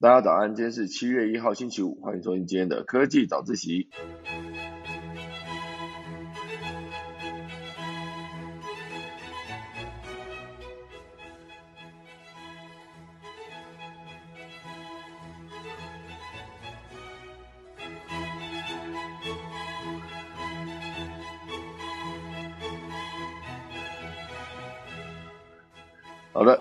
[0.00, 3.88] 大家早安，今天是七月一号星期五，欢迎收听今天的科技早自习。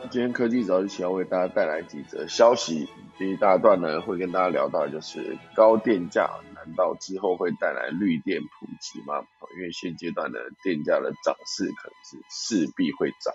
[0.09, 2.87] 今天科技早自习要为大家带来几则消息。
[3.17, 9.20] 第一大段呢，会跟大家聊到就是高电价，难道之后会带来绿电普及吗？
[9.55, 13.34] 因为现阶段的电价的涨势可能是势必会涨，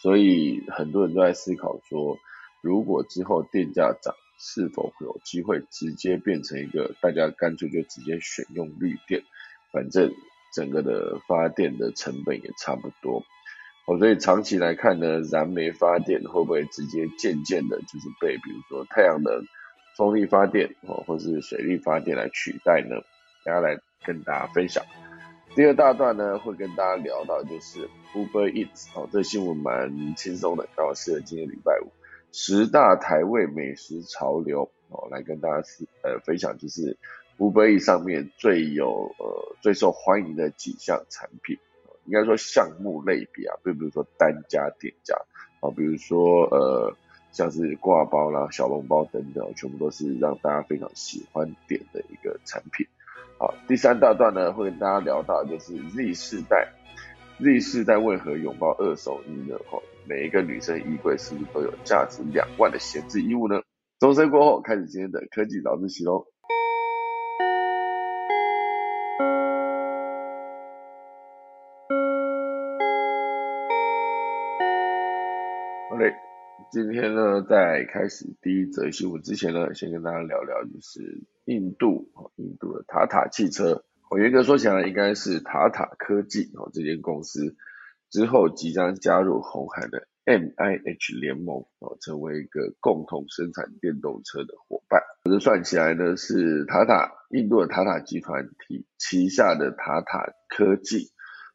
[0.00, 2.16] 所以很多人都在思考说，
[2.60, 9.24] 如果之后电价涨，是否会有机会直接变成一个大家干脆就直接选用绿电，
[9.72, 10.12] 反正
[10.54, 13.24] 整个的发电的成本也差不多。
[13.86, 19.46] 哦，所以长期来看呢，燃煤发电会不会直接渐渐的，就是被比如说太阳能、
[19.96, 22.96] 风力发电哦，或是水力发电来取代呢？
[23.44, 24.84] 大家来跟大家分享。
[25.54, 31.92] 第二大段呢，会跟大家聊到就是 Uber Eats 哦，这新闻蛮轻松的，刚好适合今天礼拜五
[32.32, 36.98] 十大台味美食潮流哦，来跟大家是呃分享，就是
[37.38, 41.56] Uber Eats 上面最有呃最受欢迎的几项产品。
[42.06, 45.14] 应该说项目类别啊，并不是说单家店家
[45.60, 46.96] 啊，比如说呃
[47.32, 52.86] 像是挂包啦、小笼包等等，全部都是让大家非常喜欢点的一个产品。
[53.38, 56.66] 好，第三大段呢会跟大家聊到就是 Z 世代
[57.38, 59.58] ，Z 世代为何拥抱二手衣呢？
[59.70, 63.60] 哈，每一个女生衣柜是不是都有价值两万的闲置衣物呢？
[63.98, 66.26] 钟声过后，开始今天的科技早自习喽。
[76.72, 87.56] 今天呢，在开始第一则新闻之前呢，先跟大家聊聊，就是印度哦，印度的塔塔汽车，我严格说起来，应该是塔塔科技哦，这间公司
[88.10, 95.00] 之后即将加入红海的 MIH 联盟哦，成为一个共同生产电动车的伙伴。
[95.24, 101.12] 这算起来呢，是塔塔印度的塔塔集团体旗下的塔塔科技。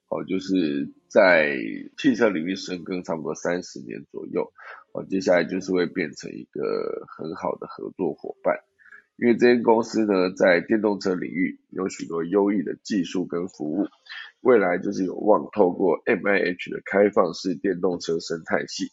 [0.08, 1.58] 哦，就是在
[1.98, 4.54] 汽车领域深耕差不多三十年左右，
[4.94, 8.62] 哦，接下来就是会变成一个很好的合作伙伴，
[9.18, 13.88] 因为这间公司呢，在电动车领域有许多优异的技术跟服务，
[14.40, 18.92] 未来就是有望透过 MIH 的开放式电动车生态系，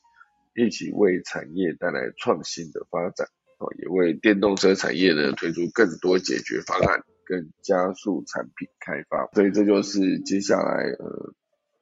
[0.56, 7.04] 一起为产业带来创新的发展，哦，也为电动车产业呢推出更多解决方案。
[7.28, 11.34] 更加速产品开发，所以这就是接下来呃，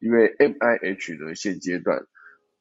[0.06, 2.06] 因为 M I H 呢现阶段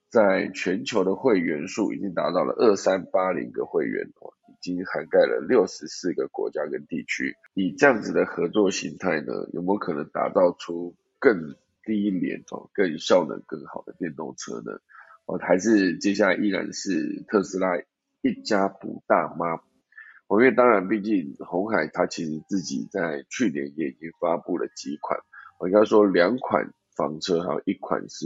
[0.10, 7.36] 在全球的会员数已经达到了二三八零个会员哦，已经涵盖了六十四个国家跟地区。
[7.54, 14.80] 以这样子的合作形态呢，有没有可能打造出更低廉哦、更效能更好的电动车呢？
[15.28, 17.78] 哦，还是接下来依然是特斯拉
[18.22, 19.60] 一家独大吗？
[20.30, 25.20] 因为当然，毕竟红海它其实自己在去年也已经发布了几款，
[25.60, 28.26] 我应该说两款房车，还有一款是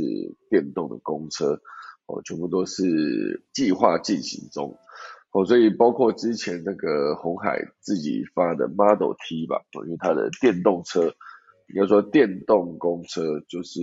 [0.49, 1.61] 电动的公车，
[2.05, 4.77] 哦，全部都是计划进行中，
[5.31, 11.13] 哦，所以包括之前那个红海自己发的 Model T 吧，哦因为它的电动车，
[11.67, 13.81] 应该说电动公车，就是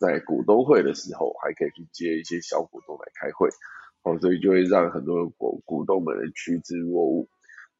[0.00, 3.48] 在股东会的时候还可以去接一些小股东来开会，
[4.02, 7.28] 哦，所以就会让很多股股东们趋之若鹜。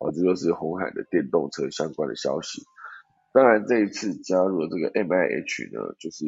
[0.00, 2.62] 哦，这就是红海的电动车相关的消息。
[3.32, 6.24] 当然，这一次加入了这个 MIH 呢，就是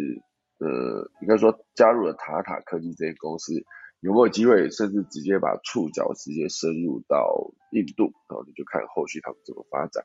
[0.59, 3.55] 呃，应该说加入了塔塔科技这些公司，
[4.00, 8.12] 有没有机会，甚至直接把触角直接深入到印度？
[8.28, 10.05] 然后你就看后续他们怎么发展。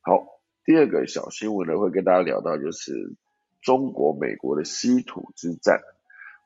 [0.00, 0.24] 好，
[0.64, 2.92] 第二个小新闻呢，会跟大家聊到就是
[3.60, 5.80] 中国美国的稀土之战。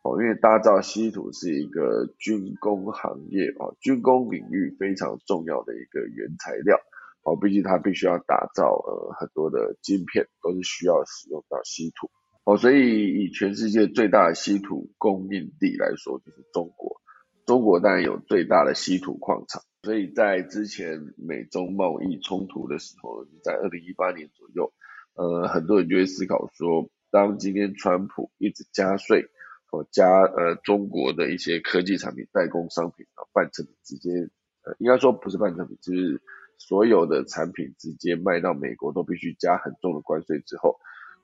[0.02, 6.78] 哦，因为大家知道稀土是一个军工行业哦，军工领域非常重要的一个原材料
[7.24, 12.10] 哦，毕竟它必须要打造呃很多的晶片，都是需要使用到稀土
[12.44, 17.00] 哦，所以以全世界最大的稀土供应地来说，就是中国。
[17.46, 24.72] 中国当然有最大的稀土矿场，所以在之前美中贸易冲突的时候，在二零一八年左右，
[25.14, 29.28] 呃，很多人就会思考说，当今天川普一直加税。
[29.90, 34.08] 加呃中国的一些科技产品代工商品啊，半成品直接
[34.62, 36.22] 呃应该说不是半成品，就是
[36.58, 40.78] 所有的产品直接卖到美国都必须加很重的关税之后，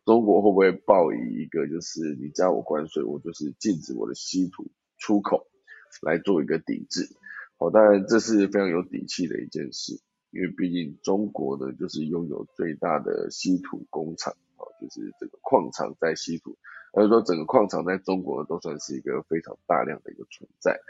[0.05, 5.47] 中国会不会报以一个就是你加我关税，我就是禁止我的稀土出口
[6.03, 7.09] 来做一个抵制？
[7.59, 10.01] 哦，当然这是非常有底气的一件事，
[10.31, 16.57] 因为毕竟中国呢就是拥有最大的稀土工厂，哦，就是这个矿场在稀土，
[16.95, 20.81] 而说整个矿场在中国都算是一个非常大量的一个存在。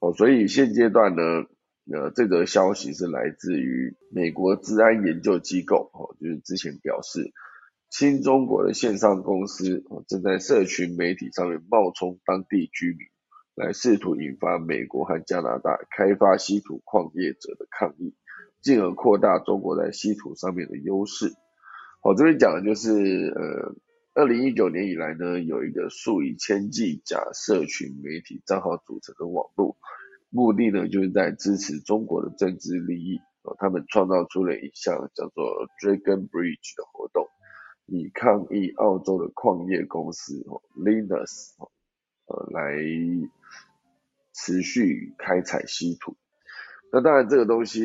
[0.00, 1.22] 哦，所以现阶段呢，
[1.92, 7.32] 呃，这则消息是来自于美国治安研究机构，哦，就是之前表示，
[7.90, 13.08] 新中国的线上公司正在社群媒体上面冒充当地居民，
[13.56, 18.14] 来试图引发美国和加拿大开发稀土矿业者的抗议，
[18.62, 21.32] 进而扩大中国在稀土上面的优势。
[22.02, 22.92] 我这边讲的就是，
[23.34, 23.74] 呃，
[24.14, 29.76] 二零一九年以来呢，有一个数以千计假社群媒体账号组成的网络。
[30.30, 33.18] 目的呢，就是在支持中国的政治利益。
[33.42, 37.26] 哦，他们创造出了一项叫做 Dragon Bridge 的活动，
[37.86, 41.70] 以抗议澳洲的矿业公司哦 Linus 哦
[42.26, 42.76] 呃来
[44.34, 46.18] 持续开采稀土。
[46.92, 47.80] 那当然，这个东西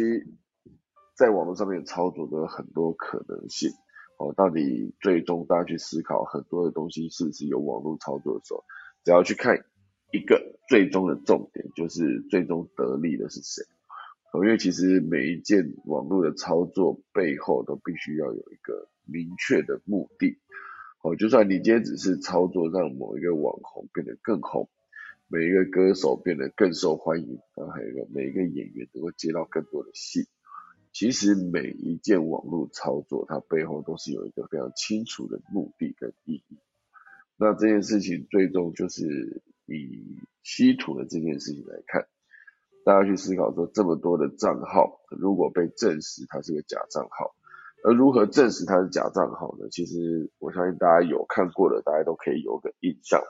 [1.16, 3.72] 在网络上面操作的很多可能性。
[4.20, 8.66] 哦，到底最终大家去思考很多的东西是不是有网络操作的时候，
[9.06, 9.66] 只要去看。
[10.16, 13.66] 一个最终的重点就是最终得利的是谁？
[14.34, 20.38] 因为其实每一件网络的操作背后都必须要有一个明确的目的。
[21.02, 24.68] 哦，就算你今天只是操作让某一个网红变得更红，
[25.28, 30.28] 每一个歌手变得更受欢迎，然后还有一个每一个演员能够接到更多的戏，
[30.92, 36.58] 其实每一件网络操作它背后都是有一个非常清楚的目的跟意义。
[37.38, 39.44] 那这件事情最终就是。
[39.66, 42.08] 以稀土的这件事情来看，
[42.86, 47.36] 大家去思考说，这么多的账号，如果被证实它是个假账号，
[47.84, 49.68] 而如何证实它是假账号呢？
[49.72, 53.22] 其实我相信大家有看过的，大家都可以有个印象。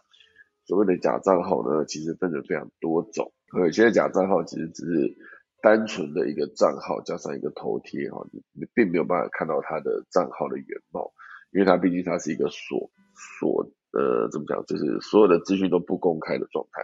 [0.65, 3.31] 所谓的假账号呢，其实分成非常多种。
[3.57, 5.15] 有些假账号其实只是
[5.61, 11.13] 单纯的一个账号加上一个头贴哈，你并没有办法看到它的账号的原貌，
[11.51, 12.91] 因为它毕竟它是一个锁
[13.39, 13.71] 锁。
[13.95, 14.62] 呃，怎么讲？
[14.65, 16.83] 就是所有的资讯都不公开的状态。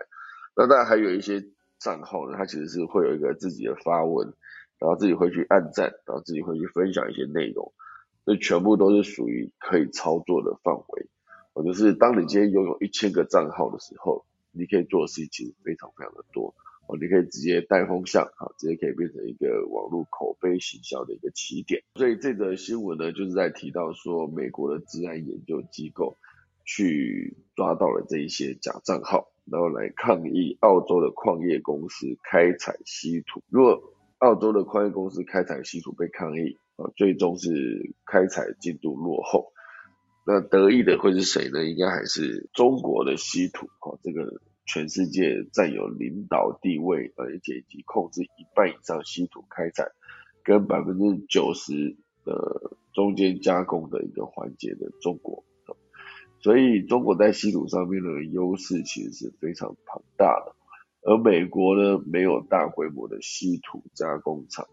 [0.55, 1.43] 那当然还有一些
[1.77, 4.33] 账号呢，它其实是会有一个自己的发文，
[4.79, 7.73] 然后自己会去按赞，然后自己会去分享一些内容，
[8.25, 11.09] 这全部都是属于可以操作的范围。
[11.53, 16.55] 我就是当你今天拥有一千个账号的时候，你可以做的事情其实非常非常的多。
[16.87, 21.83] 哦，你可以直接带风向，啊，直接可以变成一个网络口碑行销的一个起点。
[21.95, 26.17] 所以这则新闻呢，就是在提到说，美国的治安研究机构。
[26.65, 33.43] 去抓到了这一些假账号，然后来抗议澳洲的矿业公司开采稀土。
[33.49, 33.81] 如果
[34.19, 39.51] 澳洲的矿业公司开采稀土被抗议，啊，最终是开采进度落后，
[40.25, 41.65] 那得意的会是谁呢？
[41.65, 49.91] 应该还是中国的稀土，哦，这个全世界占有领导地位，而且以及控制一半以上稀土开采
[50.43, 55.43] 跟百分之九十的中间加工的一个环节的中国。
[56.41, 60.55] 所以中国在稀土上面的优势其实是非常庞大的，
[61.03, 64.67] 而美国呢没有大规模的稀土加工厂，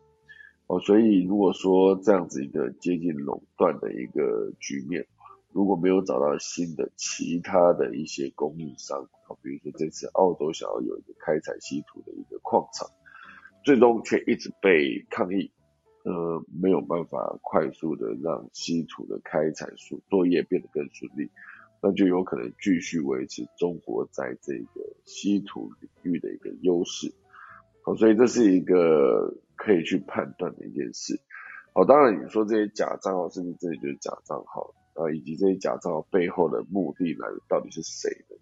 [0.67, 5.07] 哦，所以如果说这样子一个接近垄断的一个局面，
[5.53, 12.89] 如果没有找到新的其他的一些供应商，啊，比如说这次澳洲想要有一个开采稀土的一个矿场，
[13.63, 15.51] 最终却一直被抗议，
[16.05, 21.31] 呃，没有办法快速的让稀土的开采作作业变得更顺利。
[21.81, 27.13] 那就有可能继续维持中国在这个稀土领域的一个优势，
[27.83, 31.21] 好，所以这是一个可以去判断的一件事。
[31.73, 35.11] 好，当然你说这些假账号是不是真的就是假账号啊？
[35.13, 38.37] 以及这些假账号背后的目的来到底是谁的？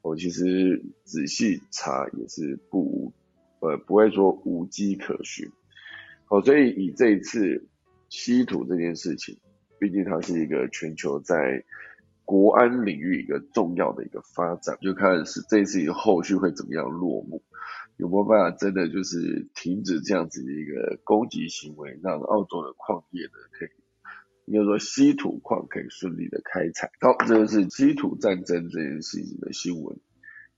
[0.00, 3.12] 我其实仔细查也是不
[3.60, 5.48] 呃不会说无迹可寻。
[6.24, 7.68] 好，所以以这一次
[8.08, 9.38] 稀土这件事情，
[9.78, 11.62] 毕竟它是一个全球在
[12.32, 17.42] 国安领域一个重要的一个发展，就看是这次后续会怎么样落幕，
[17.98, 23.68] 有没有办法真的就是停止这样子的一个攻击行为，让澳洲的矿业呢可以，
[24.46, 26.90] 应该说稀土矿可以顺利的开采。
[27.02, 29.94] 好，这就是稀土战争这件事情的新闻。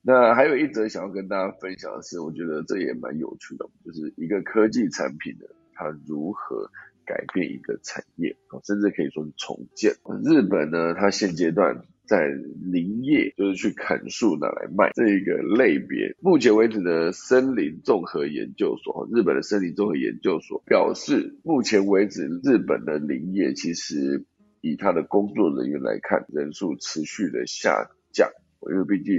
[0.00, 6.70] 那还有一则想要跟大家分享的是，我觉得这也蛮有趣的，就是一个科技产品呢，它如何。
[7.04, 9.92] 改变一个产业甚至可以说是重建。
[10.24, 16.14] 日本呢，它现阶段在林业，就是去砍树拿来卖这个类别。
[16.20, 24.24] 目前为止的森林综合研究所，日本的森林综合研究所表示，目前为止日本的林业其实
[24.60, 28.30] 以它的工作人员来看，人数持续的下降。
[28.70, 29.14] 因为毕竟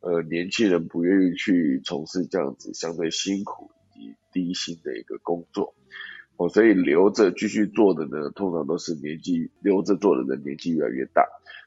[0.00, 5.74] 呃年轻人不愿意去从事这样子相对辛苦以及低薪的一个工作。
[6.40, 11.22] 哦，所以留着继续做的呢，通常都是年纪留着做的人年纪越来越大，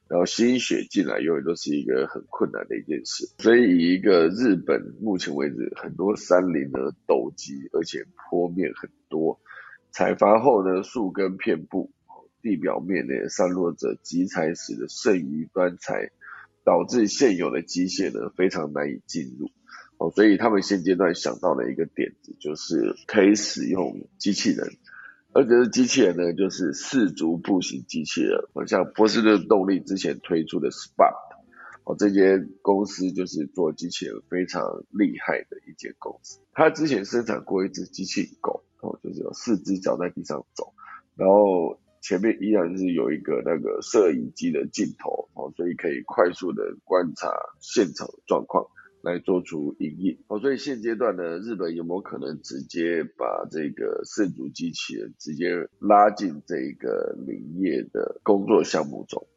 [0.08, 3.30] 然后新血进来永远都是一个很困难的一件事。
[3.38, 9.40] 所以以一个日本目前为止很多山林呢陡急，而且坡面很多，
[9.92, 11.92] 采伐后呢树根遍布，
[12.42, 16.10] 地表面呢散落着集采时的剩余端材，
[16.66, 19.52] 导致现有的机械呢非常难以进入。
[20.04, 24.68] 哦，所以他们现阶段想到的一个点子，就是可以使用机器人，
[25.32, 28.38] 而且是机器人呢，就是四足步行机器人。
[28.68, 31.16] 像波士顿动力之前推出的 Spark，
[31.86, 36.40] 哦，这间公司就是做机器人非常厉害的一间公司。
[36.52, 40.74] 它之前生产过一只机器狗，哦，就是有四只脚在地上走，
[41.16, 47.32] 然后前面依然是有一个那个摄影机的镜头，哦，所以可以快速的观察
[47.62, 48.68] 现场状况。
[49.04, 59.28] 来做出营运哦，所以现阶段呢，日本有没有可能直接把这个圣足机器人直接拉进这个林业的工作项目中？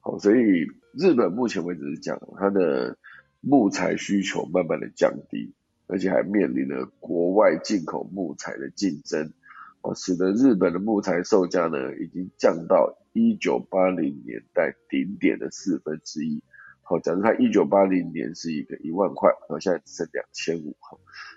[0.00, 2.98] 好，所以日本目前为止是讲它的
[3.40, 5.54] 木材需求慢慢的降低，
[5.86, 9.32] 而且还面临了国外进口木材的竞争
[9.80, 16.42] 哦，使得日本的木材售价呢已经降到一九八零年代顶点的四分之一。
[16.88, 20.96] 好，假如他一九八零年是一个一万块，然后现在只剩两千五，哈，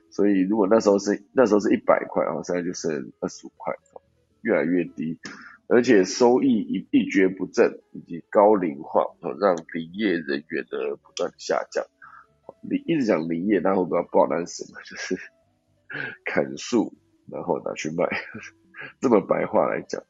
[0.09, 3.75] 所以如果那时候是那时候是一百块，然后现在就剩二十五块，
[4.43, 5.19] 越来越低，
[5.67, 11.85] 而且收益一一蹶不振，以及高龄化，哦，让林业人员的不断下降。
[12.61, 15.17] 林一直讲林业，大家会不知道报单什么， 就是
[16.23, 16.93] 砍树
[17.29, 18.07] 然后拿去卖，
[19.01, 20.01] 这么白话来讲，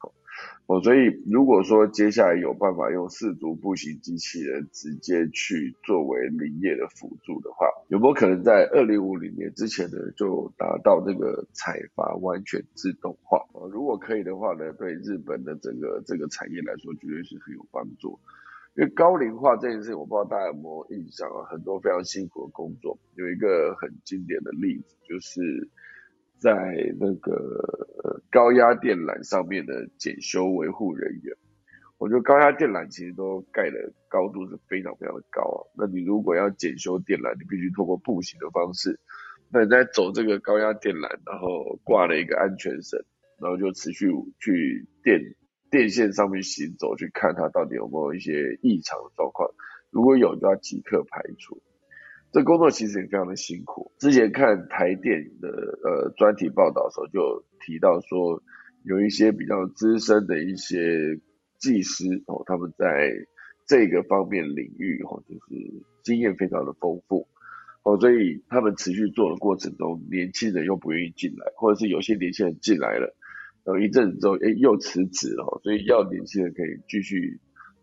[0.66, 13.38] 哦，所以如果说接下来有办法用四足步行机器人直接去作为林业的辅助的话，有没有可能在二零五零年之前呢就达到这个采伐完全自动化？
[13.54, 18.18] 啊，如果可以的话呢，对日本的整个这个产业来说绝对是很有帮助。
[18.76, 25.68] 因为高龄化这件事，我不知道大家有没有印象啊，很多非常辛苦的工作，有一个很经典的例子就是。
[26.42, 26.52] 在
[26.98, 27.32] 那个
[28.28, 31.36] 高压电缆上面的检修维护人员，
[31.98, 35.58] 我觉得高压电缆其实都盖的高度是非常非常的高啊。
[35.78, 38.98] 那你如果要检修电缆，你必须通过步行的方式。
[39.52, 42.98] 那你在走这个高压电缆，然后挂了一个安全绳，
[43.38, 45.20] 然后就持续去电
[45.70, 49.48] 电线上面行走，去看它到底有没有一些异常的状况。
[49.90, 51.62] 如果有，就要即刻排除。
[52.32, 53.92] 这工作其实也非常的辛苦。
[53.98, 55.48] 之前看台电的
[55.84, 58.42] 呃专题报道的时候，就提到说，
[58.84, 61.20] 有一些比较资深的一些
[61.58, 63.12] 技师哦，他们在
[63.66, 67.28] 这个方面领域哦，就是经验非常的丰富
[67.82, 73.14] 哦，所以他们持续做的过程中，年轻人又不愿意进来，或者是有些年轻人进来了，
[73.62, 77.40] 然后一阵子之后，哎，又辞职了，所以要年轻人可以继续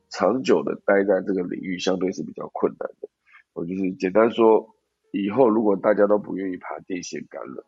[0.09, 3.07] 长久的待在这个领域，相对是比较困难的。
[3.53, 4.75] 我就是简单说，
[5.11, 7.65] 以后如果大家都不愿意爬电线杆了，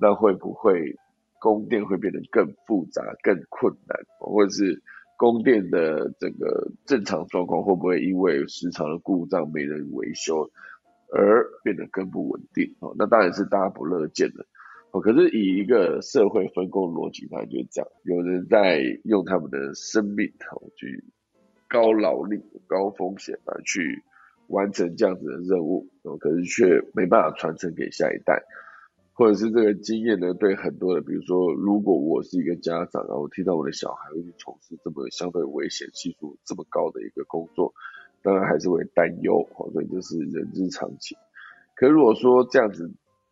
[0.00, 0.96] 那会不会
[1.40, 4.82] 供电会变得更复杂、更困难，或者是
[5.16, 10.50] 供电的整个正常状况会不会因为时常的故障没人维修
[11.12, 12.74] 而变得更不稳定？
[12.80, 14.44] 哦，那当然是大家不乐见的。
[14.92, 21.04] 哦，可是以一个社会分工逻辑，它就是这样：有人在用他们的生命哦去
[21.68, 24.02] 高劳力、高风险来去。
[24.50, 28.42] 完成这样子的任务，哦，可是却没办法传承给下一代，
[29.12, 30.34] 或者是这个经验呢？
[30.34, 37.72] 对很多的，比如说，如果我是一个家长，然后听到我的小孩会去从事这么相对危险系数这么高的一个工作，
[38.22, 41.16] 当然还是会担忧，所以这是人之常情。
[41.76, 42.90] 可如果说这样子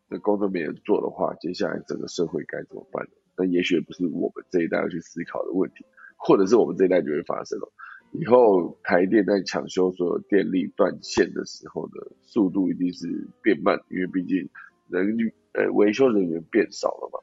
[0.08, 3.10] 的工作没人做的话，接下来整个社会该怎么办呢？
[3.36, 5.84] 那也许不是我们这一代要去思考的问题，
[6.16, 7.72] 或者是我们这一代就会发生了。
[8.12, 13.06] 以后台电在抢修所有电力断线的时候呢，速度一定是
[13.42, 14.48] 变慢，因为毕竟
[14.88, 15.16] 人
[15.52, 17.20] 呃维修人员变少了嘛。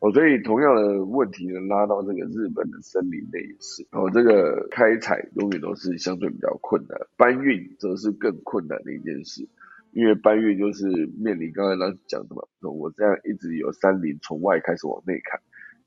[0.00, 3.86] 哦，所以同样的问题呢，拉到这个日本的森林内也是。
[3.92, 9.48] 哦，这个开采永远都是相对比较困难，搬运则是更困难的一件事，
[9.92, 15.40] 因为搬运就是面临刚才老师讲的嘛，我这样一直有山林从外开始往内砍。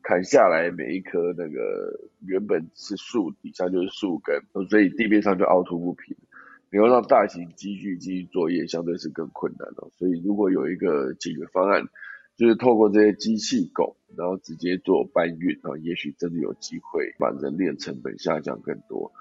[0.07, 6.15] 砍下来每一棵那个原本是树底下就是树根，所以地面上就凹凸不平。
[6.71, 9.87] 你要让大型机具进行作业，相对是更困难的。
[9.97, 11.85] 所以如果有一个解决方案，
[12.37, 19.11] 就是透过这些机器狗，然后直接做搬运，啊，也许真的有机会把人力成本下降更多。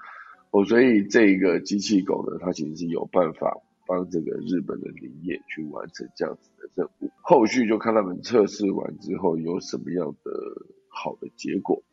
[0.51, 7.09] 哦，所以这个机器狗呢，它其实是有办法帮这个日本的林业去完成这样子的任务。
[7.21, 10.31] 后续就看他们测试完之后有什么样的
[10.95, 11.83] 好的结果。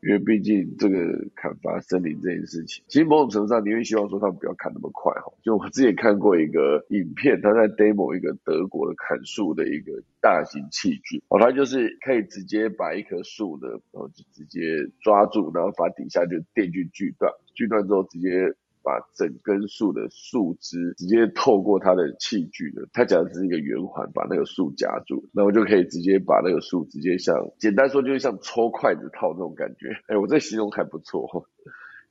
[0.00, 0.96] 因为毕竟这个
[1.34, 5.32] 砍伐森林这件事情，其实某种程度上你会希望说他们不要砍那么快哈。
[5.42, 14.60] 就我之前看过一个影片，他在 demo 一个德国的砍树的一个大型器具哦，他就是可以直接把一棵树呢，然后就直接
[15.02, 18.54] 抓住，然后把底下就电锯锯断，锯断之后直接。
[18.88, 29.88] 把整根树的树枝直接透过它的器具的，它讲的是一个圆环，把那个树夹住，那我就可以直接把那个树直接像，简单说就是像抽筷子套那种感觉。
[30.06, 31.28] 哎，我这形容还不错。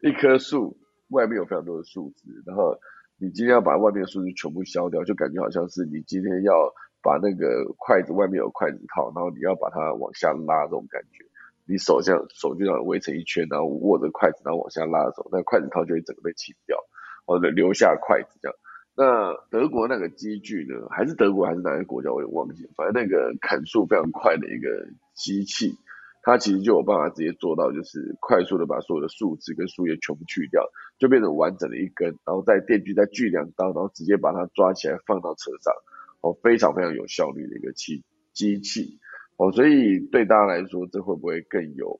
[0.02, 0.78] 一棵树
[1.10, 2.78] 外面有非常多的树枝，然后
[3.18, 6.54] 你今天要把外面的树枝全部削掉，就感觉好像是你今天要
[7.02, 11.26] 把那个筷子外面有筷子套，然后你要把它往下拉这种感觉。
[11.68, 16.78] 你手这样手就这样围成一圈，然后握着筷子，然后往下拉的时候，那筷子套就会整个被清掉，
[17.26, 18.58] 或者留下筷子这样。
[18.96, 20.88] 那德国那个机具呢？
[20.90, 22.12] 还是德国还是哪个国家？
[22.12, 22.72] 我也忘记了。
[22.76, 25.78] 反正那个砍树非常快的一个机器，
[26.24, 30.64] 它其实就有办法直接做到，就是快速的把所有的树枝跟树叶全部去掉，
[30.98, 35.74] 就变成完整的一根，然后再电锯再锯两刀，然后直接把它抓起来放到车上，
[36.22, 38.98] 哦，非常非常有效率的一个器机器。
[39.38, 42.00] 哦，所以对大家来说，这会不会更有，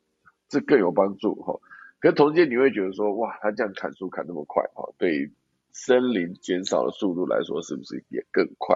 [0.50, 1.60] 这更有帮助哈？
[2.00, 5.32] 可是同时间你会觉得说，哇，他这样砍树砍那么快哈，对
[5.72, 8.76] 森林减少的速度来说，是不是也更快？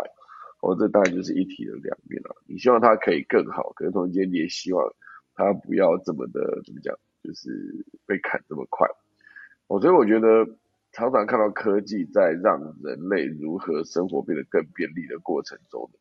[0.62, 2.36] 哦，这当然就是一体的两面了。
[2.46, 4.94] 你希望它可以更好，可是同时间你也希望
[5.34, 8.88] 它不要这么的怎么讲，就是被砍这么快。
[9.66, 10.46] 哦，所以我觉得
[10.92, 16.00] 常常看到科技在让人类如何生活变得更便利的过程中呢。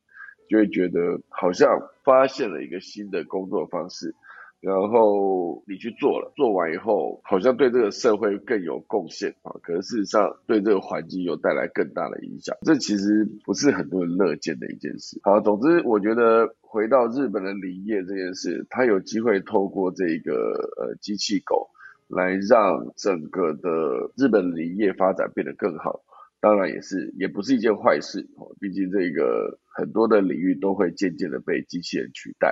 [0.51, 4.13] 就会觉得好像发现了一个新的工作方式，
[4.59, 15.17] 然后你去做了，做完以后好像对这个社会更有贡献啊，可是事实上对这个环境又带来更大的影响，这其实不是很多人乐见的一件事。
[15.23, 20.33] 好，总之我觉得回到日本的林业这件事，他有机会透过这个
[20.77, 21.69] 呃机器狗
[22.09, 26.01] 来让整个的日本林业发展变得更好。
[26.41, 28.53] 当然也是，也不是一件坏事哦。
[28.59, 32.51] 毕竟这个很多的领域都会渐渐的被机器人取代，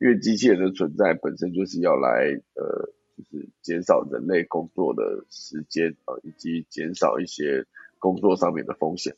[0.00, 7.66] 因为机器人的存在本身就是要来呃，就是减少人类工作的时间啊，以及减少一些
[7.98, 9.14] 工作上面的风险。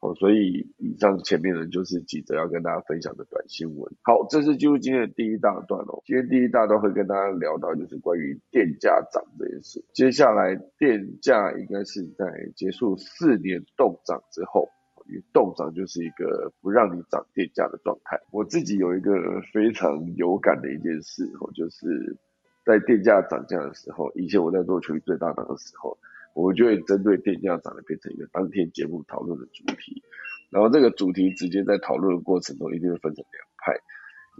[0.00, 3.92] 哦，所以以上前面呢就是几则要跟大家分享的短新闻。
[4.02, 6.00] 好，这是进入今天的第一大段哦。
[6.06, 9.84] 今天第一大段会跟大家聊到就是关于电价涨这件事。
[9.92, 14.68] 接下来电价应该是在结束四年冻涨之后，
[15.08, 18.20] 因为冻涨就是一个不让你涨电价的状态。
[18.30, 22.16] 我自己有一个非常有感的一件事哦，就是
[22.64, 25.98] 在电价涨价的时候，以前我在做群最大档的时候。
[26.34, 30.02] 我就会针对电价涨的变成一个当天节目讨论的主题，
[30.50, 33.74] 然后这个主题直接在讨论的过程中一定会分成两派，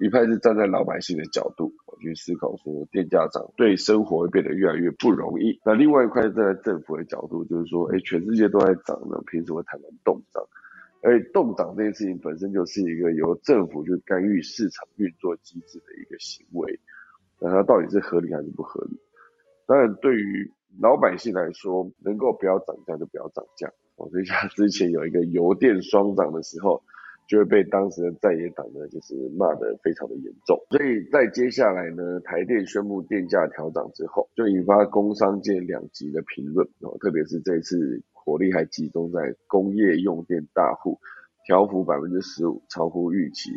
[0.01, 10.43] 一派是站在老百姓的角度去思考说电价涨对生活会变得越来越不容易，那另外一块站在政府的角度就是说，哎，全世界都在涨呢，凭什么台湾动涨？
[11.01, 16.81] 而动涨这件事情本身就是一个由政府去干预市场运作机制的一个行为，
[17.41, 18.99] 那它到底是合理还是不合理？
[19.67, 23.73] 当然对于老百姓来说，能够不要涨价就不要涨价。
[23.97, 26.83] 哦， 所以像之前有一个油电双涨的时候，
[27.27, 30.59] 就会被当时的在野党呢，就是骂得非常的严重。
[30.71, 36.67] 所以在接下来呢，台电宣布电价调涨之后，就引发工商界两极的评论。
[36.81, 40.99] 哦，特别是这次火力还集中在工业用电大户，
[41.45, 43.51] 调幅百分之十五，超乎预期。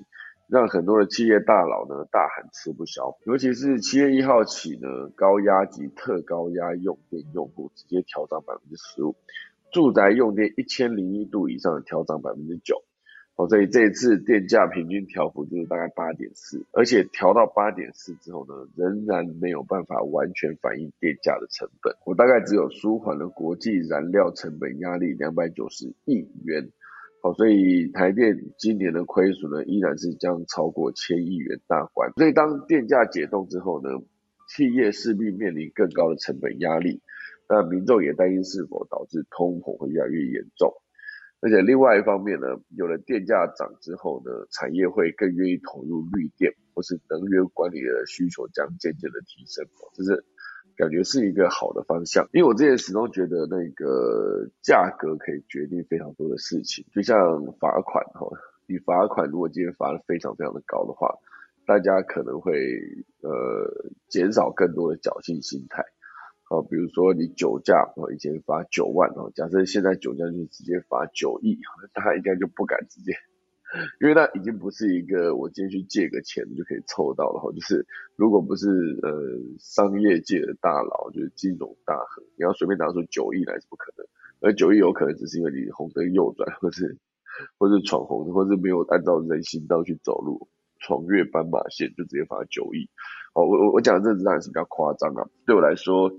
[0.52, 9.16] 让很多的企业大佬呢大喊吃不消，尤其是七月一号起呢，高压及特高压用电用户直接调涨百分之十五，
[9.72, 12.84] 住宅用电一千零一度以上的调涨百分之九，
[13.38, 26.72] 哦，所以这一次电价平均调幅就是大概八点四，而且调到八点四之后呢，仍然没有办法完全反映电价的成本，我大概只有舒缓了国际燃料成本压力两百九十亿元。
[27.24, 32.12] 好，所以台电今年的亏损呢，依然是将超过千亿元大关。
[32.14, 33.90] 所以当电价解冻之后呢，
[34.50, 37.00] 企业势必面临更高的成本压力。
[37.48, 40.74] 那民众也担心是否导致通膨会越来越严重。
[41.42, 49.64] 而且另外一方面呢，有了电价涨之后呢，产业会更愿意投入绿电或是能源管理的需求将渐渐的提升。
[49.94, 50.26] 这是。
[50.76, 57.18] 感觉是一个好的方向，因为我之前始终觉得那个价格可以决定非常多的事情，就像
[57.60, 58.28] 罚款哈，
[58.68, 61.16] 你罚款如果今天罚的非常非常的高的话，
[61.66, 62.54] 大家可能会
[63.22, 63.30] 呃
[64.08, 65.84] 减少更多的侥幸心态，
[66.50, 71.60] 哦，比如说你酒驾，哦，以前罚九万哦，假设现在酒驾就直接罚九亿，
[71.94, 73.14] 大家应该就不敢直接，
[74.00, 78.68] 因为那已经不是一个我今天去借个钱就可以凑到了哈，就是如果不是
[79.02, 79.10] 呃
[79.60, 84.06] 商业界的大佬，就是金融大亨，你要随便拿出九亿来是不可能，
[84.42, 86.98] 而九亿有可能只是因为你红灯右转，或是
[87.58, 92.90] 或是闯红，或是没有按照人行道去走路，闯越斑马线就直接罚九亿。
[93.34, 96.12] 哦，我我我讲的这当然是比较夸张啊，对我来说。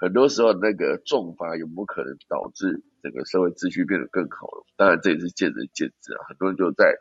[0.00, 4.64] 很多时候，那个重罚有没有可能导致整个社会秩序变得更好了？
[4.76, 6.24] 当然，这也是见仁见智啊。
[6.28, 6.94] 很多人就在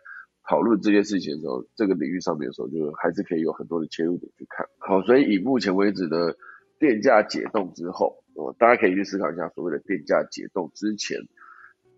[0.48, 4.66] 讨论这件事情的时候，这个领域上面的时候，就还是可以有很多的切入点去看。
[4.80, 6.38] 好，所以以目前为止的
[6.80, 11.20] 电价解冻之后，哦，大家可以去思考一下，所谓的电价解冻之前，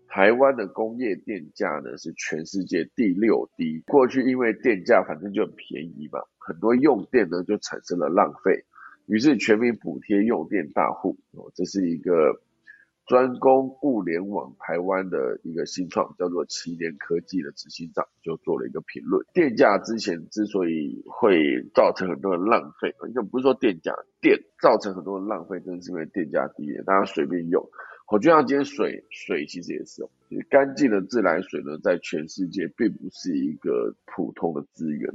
[0.08, 3.82] 台湾的工业电价呢是全世界第六低。
[3.86, 8.64] 过去因为电价反正就很便宜嘛，很多用电呢就产生了浪费。
[9.06, 12.40] 于是全民补贴用电大户哦，这是一个
[13.10, 19.26] 专攻物联网台湾的一个新创，叫做奇联科技的执行长就做了一个评论。
[19.34, 27.68] 电价之前之所以会造成很多的浪费，应该不是说电价电造成很多的浪费，真的是因为电价低，大家随便用。
[28.12, 30.08] 我就像今天水水其实也是哦，
[30.48, 35.12] 干净的自来水呢，在全世界并不是一个普通的资源。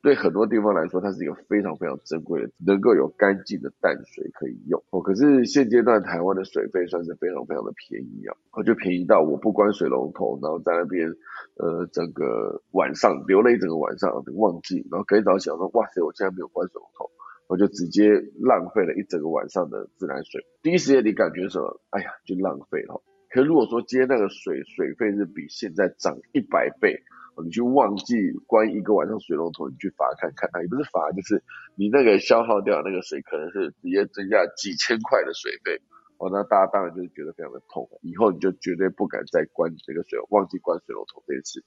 [0.00, 5.00] 对很多地方来说，它是一个非常非常珍贵的，能够有干净的淡水可以用哦。
[5.00, 11.08] 可是现阶段台湾的水费算是非常非常的便宜啊，我就便宜到我不关水龙头，然后在那边
[11.56, 17.10] 呃整个晚上流了一整个晚上忘记，然后隔一早起来说哇塞，我竟然没有关水龙头，
[17.48, 20.46] 我就直接浪费了一整个晚上的自来水。
[20.62, 21.80] 第一时间你感觉什么？
[21.90, 23.02] 哎呀，就浪费了。
[23.30, 27.02] 可如果说接那个水水费是比现在涨一百倍。
[27.40, 31.40] 你去忘记关一个晚上水龙头，你去罚看看，它也不是罚，就是
[31.76, 35.80] 你那个消耗掉那个水，可能是直接增加几千块的水费。
[36.18, 41.62] 哦，那大家当然就是觉得非常的痛，以后你就绝对不敢再关这个水，忘记关水龙头这一次。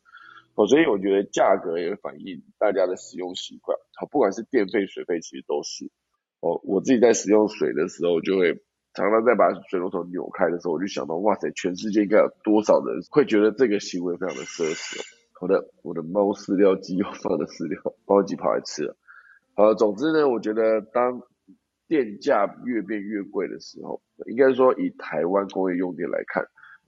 [0.56, 3.78] 哦，所以我觉得价格也反映大家的使用习惯。
[3.96, 5.90] 好，不管是电费、水费，其实都是。
[6.42, 8.62] 哦，我自己在使用水的时候，就会
[8.94, 15.00] 常常在把水龙头扭开的时候，我就想到，哇塞，全世界应该有多少人会觉得这个行为非常的奢侈。
[15.34, 18.96] 好的，我的猫饲料机又放了饲料，猫机跑来吃了。
[19.56, 21.22] 好，总之呢，我觉得当
[21.88, 26.46] 电价越变越贵的时候，应该说以台湾工业用电来看，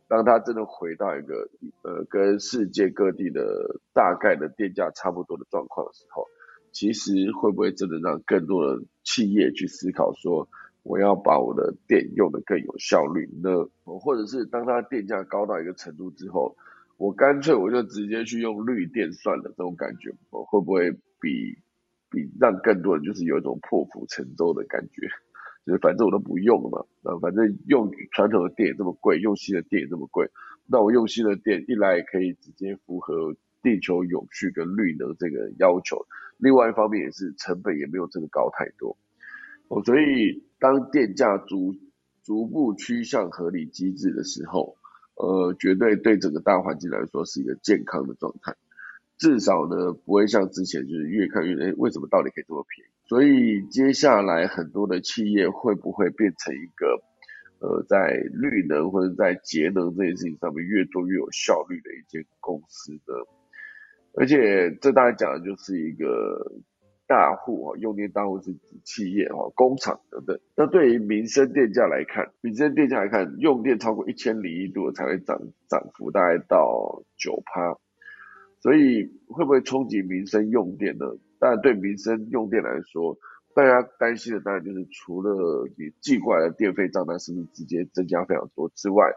[0.08, 1.50] 当它真的回到一个
[1.82, 6.28] 呃跟世界各地的大概的电价差不多的状况的时候，
[6.72, 10.48] 其实会不会真的让更多的企业去思考说，
[10.84, 13.50] 我要把我的电用的更有效率呢？
[13.84, 16.56] 或者是当它电价高到一个程度之后？
[16.98, 21.58] 我干脆我就直接去用绿电算了，这种感觉我会不会比
[22.10, 25.08] 比让更多人就是有一种破釜沉舟的感觉？
[25.66, 30.30] 就是反正我都不用了嘛，那反正用传统的电也这么贵，用新的电也这么贵，
[30.68, 36.06] 那我用新的电一来可以直接符合地球永续跟绿能这个要求，
[36.38, 38.96] 另外一方面也是成本也没有这个高太多。
[39.82, 41.74] 所以当电价逐
[42.24, 44.76] 逐步趋向合理机制的时候。
[45.16, 48.56] 呃，绝对对整个大环境来说是一个健康的状态，
[49.20, 52.92] 至少呢不会像之前就是越看越哎，为什么到底可以这么便宜？
[53.08, 57.00] 所以接下来很多的企业会不会变成一个
[57.60, 63.14] 呃在绿能或者在节能这件事情上面越做越有效率的一间公司呢？
[64.16, 66.54] 而且这大家讲的就是一个。
[67.06, 70.40] 大户啊，用电大户是指企业哈、工厂等等。
[70.56, 77.78] 那对于民生电价来看，民生电价来看，用电超过一千里一度才会涨涨幅大概到九趴，
[78.62, 81.06] 所以会不会冲击民生用电呢？
[81.40, 83.18] 当然，对民生用电来说，
[83.54, 89.12] 大家担心的当然就是除了你寄过来的电费账单是不是直接增加非常多之外，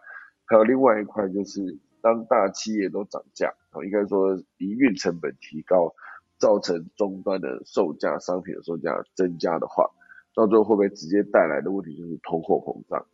[0.45, 5.95] 还有另外一块就是当大企业都涨价啊，应该说营运成本提高。
[6.39, 9.91] 造成终端的售价、商品的售价增加的话，
[10.35, 13.07] 到最后会不会直接带来的问题就是通货膨胀？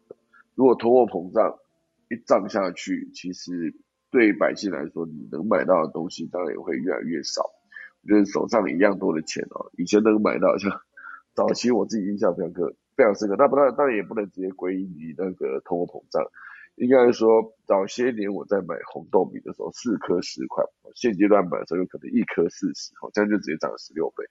[0.54, 1.58] 如果通货膨胀
[2.11, 3.74] 一涨下去，其实
[4.11, 7.50] 对百姓来说，你能买到的东西当然也会越来越少。
[8.04, 10.80] 就是手上一样多的钱哦，以前能买到像
[11.35, 16.20] 早期我自己印象非常刻非常深刻，那不然当然也不能直接归因于那个通货膨胀。
[16.76, 24.24] 应该说，早些年我在买红豆米的时候，四颗十块，现阶段买的时候有可能一颗四十，这样就直接涨了十六倍。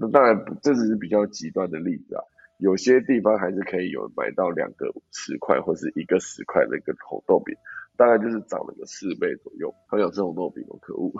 [0.00, 2.22] 那当然，这只是比较极端的例子啊，
[2.58, 7.54] 有些地方还是可以有买到两个十块或是一个十块的一个红豆饼，
[7.96, 9.72] 大概就是涨了个四倍左右。
[9.86, 11.12] 还有这红豆饼，可恶。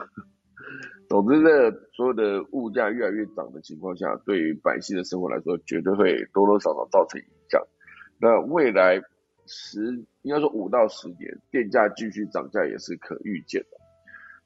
[1.08, 7.62] 总之，这所有的物价越来越涨的情况下，对于百姓的生活来说，绝对会多多少少造成影响。
[8.20, 9.00] 那未来
[9.48, 13.78] 十应该说五到十年，电价继续涨价也是可预见的。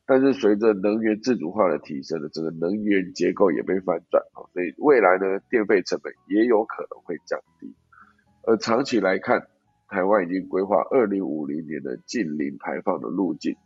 [0.06, 7.74] 但是随着能源自主化的提升呢，整个能源结构也被翻转啊，所以未来呢，电费成本也有可能会降低。
[8.44, 9.46] 而长期来看，
[9.88, 13.56] 台湾已经规划二零五零年的近零排放的路径，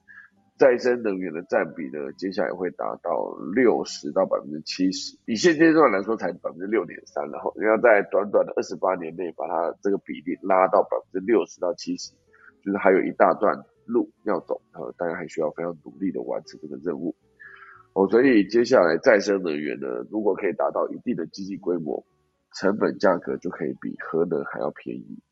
[0.58, 5.16] 再生能源的占比呢，接下来会达到六十到百分之七十。
[5.26, 12.12] 以现阶段来说，才百分之六点三，然后你要在短短的二十八年内把它这个比例拉到百分之六十到七十，
[12.64, 13.64] 就是还有一大段。
[13.88, 17.14] 路要走，呃，大家还需要非常努力的完成这个任务，
[17.92, 22.04] 哦，所以接下来再生能源呢，如果可以达到一定的经济规模，
[22.52, 25.22] 成本价格就可以比核能还要便宜，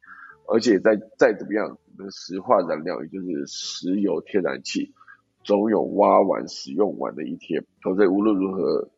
[0.46, 1.76] 而且再再怎么样，
[2.12, 4.94] 石化燃料也就是石油、天然气，
[5.44, 8.88] 总有挖完使用完的一天，所以无论如何，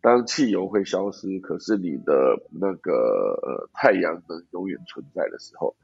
[0.00, 5.74] 当汽油会消失，可是你的那个太阳能永远存在的时候。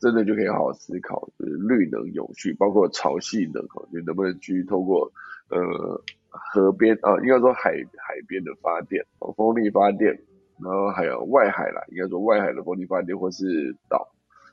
[0.00, 5.10] 真的就可以好好思考，就是绿能永续，包括潮汐能，你能不能继续透过
[5.48, 9.02] 呃河边啊，应该说海海边的发电，
[9.34, 10.20] 风力发电，
[10.62, 14.12] 然后还有外海啦，应该说外海的风力发电，或是岛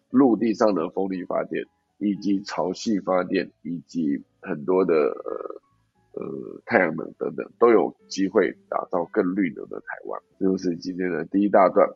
[0.10, 1.66] 陆地上的风力发电，
[2.02, 10.20] 以及潮汐发电，以及很多的呃呃太阳能等等，都有机会打造更绿能的台湾。
[10.40, 11.88] 这就是今天的第一大段。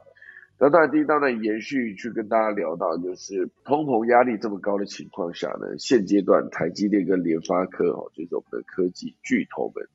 [0.57, 9.85] 那当然，第一大段，延续去跟大家聊到，就是通膨压力这么高的情况下呢，现阶段台积电跟联发科哦，就是我们的科技巨头们，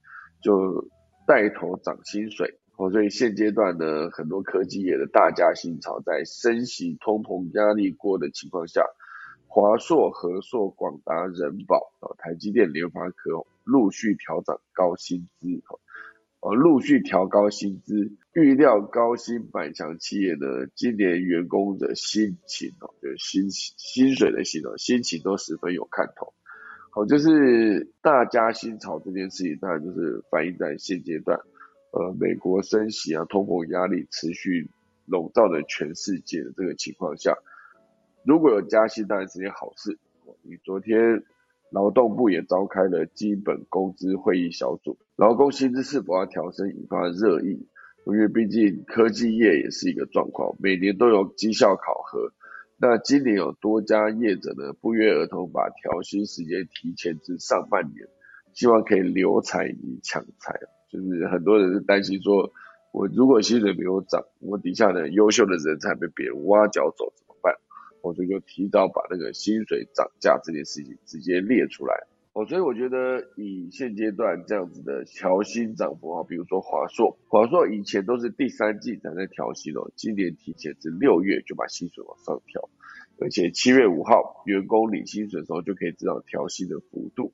[0.42, 0.86] 就
[1.26, 8.84] 带头涨薪水哦，所以现阶段呢，很多科技业的大家薪潮，在升息、通膨压力过的情况下，
[9.52, 15.80] 华硕、和硕、广达、人保啊，台积电、联发科陆续调涨高薪资哦。
[16.38, 26.32] 呃，陆续调高薪资，预料高薪百强企业呢，今年员工的心情哦，就是薪薪水的薪哦，心情都十分有看头。
[26.92, 31.40] 好，就是大家薪潮这件事情，当然就是反映在现阶段，
[31.90, 34.70] 呃，美国升息啊，通膨压力持续
[35.06, 37.36] 笼罩着全世界的这个情况下，
[38.24, 39.98] 如果有加息，当然是件好事。
[40.42, 41.22] 你昨天。
[41.72, 47.64] 劳动部也召开了基本工资会议小组，劳工薪资是否要调升引发热议，
[48.06, 52.32] 因为毕竟科技业也是一个状况，每年都有绩效考核，
[52.76, 58.08] 那今年有多家业者呢不约而同把调薪时间提前至上半年，
[58.52, 60.58] 希望可以留才以抢才，
[60.90, 62.50] 就是很多人是担心说，
[62.90, 67.29] 我如果薪水没有涨，我底下的优秀的人才被别人挖角走怎？
[68.02, 71.94] 我这就提早把那个薪水涨价这件事情直接列出来。
[72.32, 82.68] 哦，所以我觉得以现阶段这样子的调薪涨幅啊，比如说华硕，华硕以前都是第三季才在调薪哦，今年提前至六月就把薪水往上调，
[83.18, 87.32] 而且七月五号员工领薪水的时候就可以知道调薪的幅度。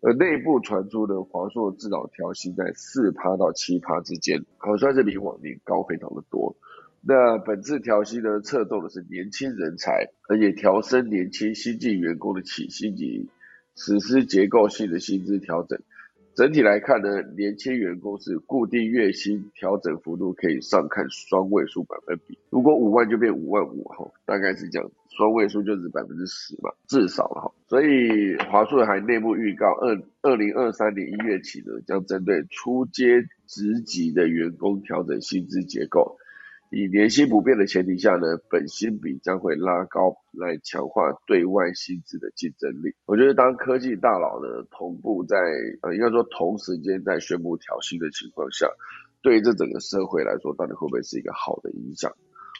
[0.00, 6.56] 而内部传出的华硕至少调薪在四趴到七趴之间，好算是比往年高非常的多。
[7.02, 13.28] 那本次调薪呢，侧重的是年轻人才，而且调升年轻新进员工的起薪及
[13.74, 15.80] 实施结构性的薪资调整。
[16.34, 27.50] 整体来看呢，年轻员工是固定月薪调整幅度可以上看双位数百分比，如果五万就变五万五哈，大概是这样，双位数就是百分之十嘛，至少哈。
[27.66, 36.18] 所以华硕还内部预告，二二零二三年一月起呢，将针对初阶职级的员工调整薪资结构。
[36.70, 42.94] 以年薪不变的前提下呢，本薪比将会拉高，来强化对外薪资的竞争力。
[43.06, 45.36] 我觉得当科技大佬呢同步在
[45.82, 48.68] 呃应该说同时间在宣布调薪的情况下，
[49.20, 52.12] 对于这整个社会来说，到底会不会是一个好的影响？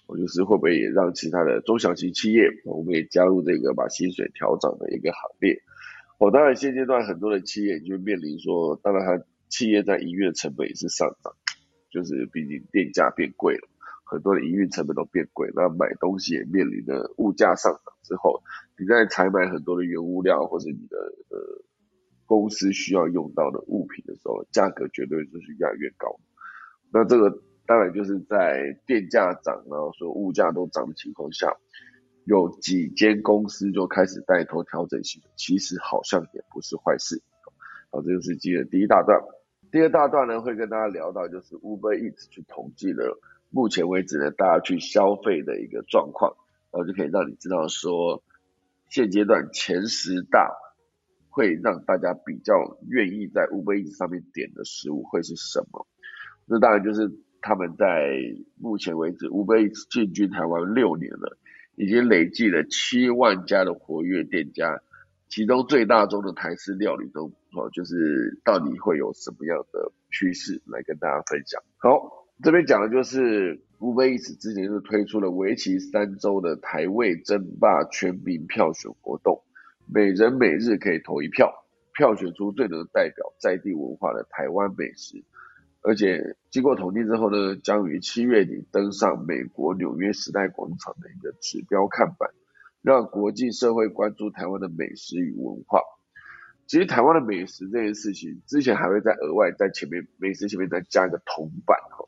[0.06, 5.62] 我就是会不会也让其他的中小型企业，我们也加入这个把薪水调涨的一个行列？
[6.18, 11.32] 我当然现阶段很多的企业就面临说，当然它企业在营运成本也是上涨，
[11.92, 13.68] 就是毕竟电价变贵了。
[14.10, 18.42] 很多的营运成本都变贵，那买东西也面临着物价上涨之后，
[18.76, 20.96] 你在采买很多的原物料或者你的
[21.28, 21.62] 呃
[22.26, 26.18] 公司需要用到的物品的时候，价格绝对就是越来越高。
[26.92, 31.56] 那这个当然就是在电价涨，然后说物价都涨的情况下，
[32.24, 37.22] 有几间公司就开始带头调整薪水，其实好像也不是坏事。
[37.92, 39.20] 好，这就是今天第一大段。
[39.70, 43.16] 第二大段呢，会跟大家聊到就是 Uber Eats 去统计了。
[43.50, 46.36] 目前为止呢，大家去消费的一个状况，
[46.72, 48.22] 然后就可以让你知道说，
[48.88, 50.50] 现阶段前十大
[51.28, 55.86] 会让大家比较愿意在 Uber Eats 上面点的食物会是什么？
[56.46, 57.10] 那当然就是
[57.40, 58.18] 他们在
[58.56, 61.38] 目前为止，Uber Eats 进军台湾六年了，
[61.76, 64.82] 已经累计了七万家的活跃店家，
[65.28, 71.62] 其中最大宗的台式料理中，哦，就是到底会有什么样的趋势来跟大家分享。
[71.78, 79.42] 好，这边讲的就是无非意思，之前是推出了为期三周的台味争霸全民票选活动，
[79.86, 81.52] 每人每日可以投一票，
[81.92, 85.22] 票选出最能代表在地文化的台湾美食。
[85.82, 92.30] 而且经过统计之后呢，将于七月底登上美国纽约时代广场的一个指标看板，
[92.82, 95.80] 让国际社会关注台湾的美食与文化。
[96.66, 102.04] 其实台湾的美食这件事情，之前还会在额外在前面美食前面再加一个铜板哈，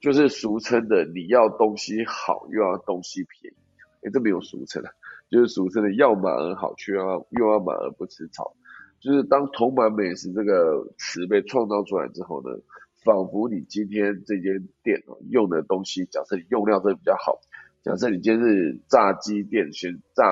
[0.00, 3.56] 就是俗称的你要东西好又要东西便宜，
[4.02, 4.90] 哎，这没有俗称的，
[5.30, 8.54] 就是俗称的要马而好却要又要马而不吃草。
[9.00, 12.58] 就是当铜板美食这个词被创造出来之后呢。
[13.04, 17.38] 仿佛你今天这间店用的东西，假设你用料真的比较好，
[17.82, 20.24] 假设你今天是炸鸡店，先炸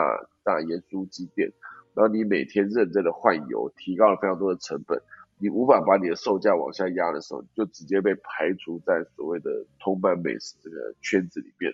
[0.45, 1.53] 炸盐酥鸡店，
[1.95, 5.01] 然后你每天认真的换油，提高了非常多的成本，
[5.39, 11.73] 你无法把你的售价往下压的时候，就直接被排除在所谓的通版美食这个圈子里面。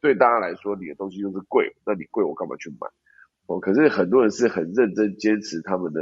[0.00, 2.86] 对大家来说，你的东西就是贵，那你贵我干嘛去买？
[3.46, 6.00] 哦，可是很多人是很认真坚持他们的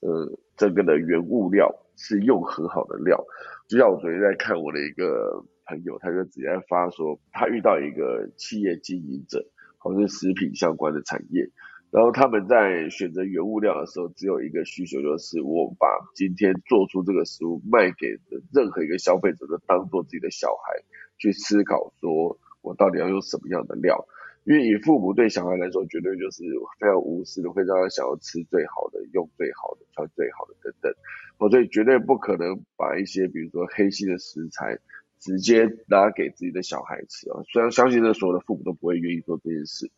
[0.00, 3.22] 呃这个的原物料是用很好的料。
[3.68, 9.44] 就像我昨天在看我的一个朋友，他就直接发说，他遇到一个企业经营者，
[9.76, 11.50] 好像是食品相关的产业，
[11.90, 20.84] 然后他们在选择原物料的时候，只有一个需求，就是我把今天做出这个食物卖给的任何一个消费者，都当做自己的小孩
[21.16, 24.06] 去思考，说我到底要用什么样的料。
[24.44, 26.42] 因为以父母对小孩来说，绝对就是
[26.78, 30.92] 非常无私的，会让他想要吃最好的、用最好的、穿最好的等等。
[31.38, 34.78] 我所以绝对不可能把一些比如说黑心的食材
[35.18, 37.40] 直接拿给自己的小孩吃啊。
[37.50, 39.90] 虽然相信这所有的父母都不会愿意做这件事。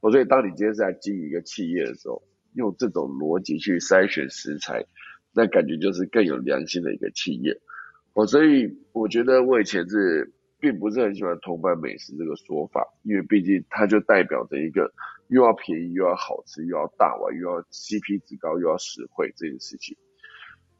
[0.00, 2.22] 我所以当你今天是在经营一个企业的时候，
[2.54, 4.84] 用这种逻辑去筛选食材，
[5.32, 7.60] 那感觉就是更有良心的一个企业。
[8.12, 10.32] 我所以我觉得我以前是。
[10.60, 14.92] 并不是很喜欢“同伴美食”这个说法，因为毕竟它就代表着一个
[15.28, 19.96] 又要便宜又要好吃又要大碗又要 CP 值高又要实惠这件事情。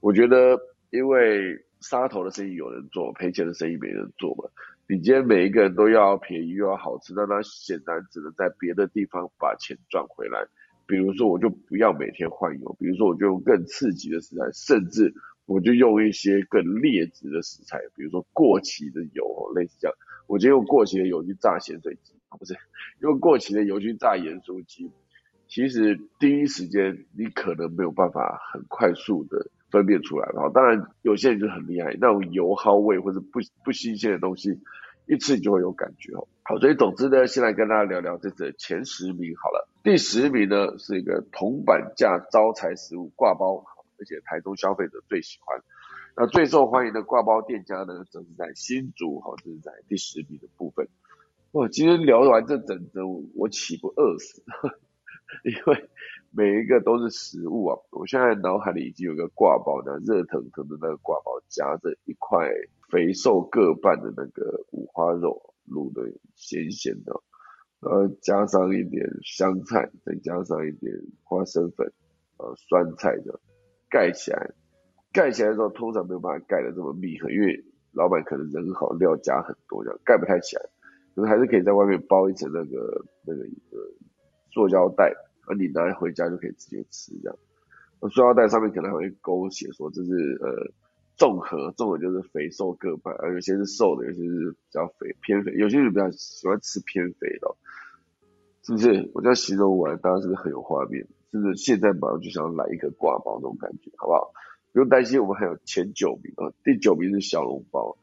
[0.01, 0.59] 我觉得，
[0.91, 4.51] 因为杀头的生意有人做，赔钱的生意没人做嘛。
[4.89, 10.47] 你今天每一个人都要便宜又要好吃，那他显然只能在别的地方把钱赚回来。
[10.87, 15.15] 比如说，我就不要每天换油；，比如说，我就用更刺激的食材，甚至。
[15.45, 19.97] 我就用一些更劣质的食材，比如说过期的油，类似这样，
[20.27, 22.55] 我就用过期的油去炸咸水鸡，不是
[23.01, 24.91] 用过期的油去炸盐酥鸡。
[25.47, 30.51] 其实第一时间你可能没有办法很快速的分辨出来，哈。
[30.53, 34.61] 当然有些人就很厉害，那种油耗味或者不不新鲜的东西，
[35.07, 36.29] 一吃你就会有感觉，哦。
[36.43, 39.69] 好，所以总之呢，先来跟大家聊聊这次前十名好了。
[39.83, 43.65] 第十名呢是一个铜板价招财食物挂包。
[44.01, 45.61] 而且台中消费者最喜欢，
[46.17, 50.87] 那最受欢迎的挂包店家呢，则是在新竹，哈，这是在第十名的部分。
[51.51, 54.45] 哇，今天聊完这整整，我岂不饿死？
[55.43, 55.91] 因为
[56.31, 57.79] 每一个都是食物啊！
[57.91, 62.49] 我现在脑海里已经有个挂包的热腾腾的那个挂包，夹着一块
[62.91, 66.03] 肥瘦各半的那个五花肉，卤的
[66.35, 67.21] 咸咸的，
[67.81, 71.93] 然后加上一点香菜，再加上一点花生粉，
[72.37, 73.41] 呃，酸菜的。
[73.91, 74.51] 盖起来，
[75.15, 80.63] 盖起来的时候通常没有办法盖的这么密合，因为老板可能人好料加很多，这样盖不太起来。
[81.15, 83.79] 可是还是可以在外面包一层那个那个一个
[84.53, 85.11] 塑胶袋，
[85.49, 87.39] 而你拿回家就可以直接吃这样。
[88.11, 90.73] 塑料袋上面可能还会勾写说这是呃
[91.17, 97.57] 综合，综合就是肥瘦各半，而有些是瘦的，有些是比较肥偏肥，有些人比较喜欢吃偏肥的，
[98.63, 99.11] 是不是？
[99.15, 101.07] 我这样形容完，大家是不是很有画面？
[101.33, 104.33] 甚至现在马上就想来一个挂包那种感觉，好不好？
[104.73, 107.97] 不用担心，我们还有前九名啊，第九名是小笼包，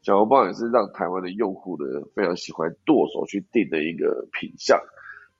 [0.00, 4.80] 小笼包也是让台湾的用户呢非常喜欢剁手去订的一个品相。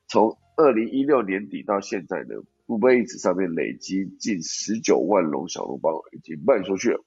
[0.06, 2.34] 从二零一六年底到现在呢，
[2.66, 7.04] 五百亿子上面累积近十九万笼小笼包已经卖出去了，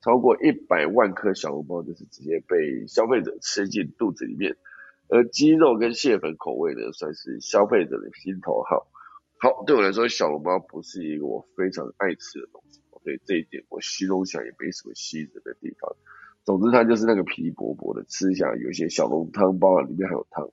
[0.00, 4.56] 超过一百万颗小笼包就是直接被消费者吃进肚子里面，
[5.08, 8.88] 而鸡肉跟蟹粉口味呢，算是消费者的心头好。
[9.40, 15.94] 好，对我来说，小笼包不是一个我非常爱吃的东西，所以这一点我形容起来也没什么吸引人的地方。
[16.44, 20.50] 总之，它就是那个皮薄薄的，吃起来有些小笼汤包啊，里面还有汤，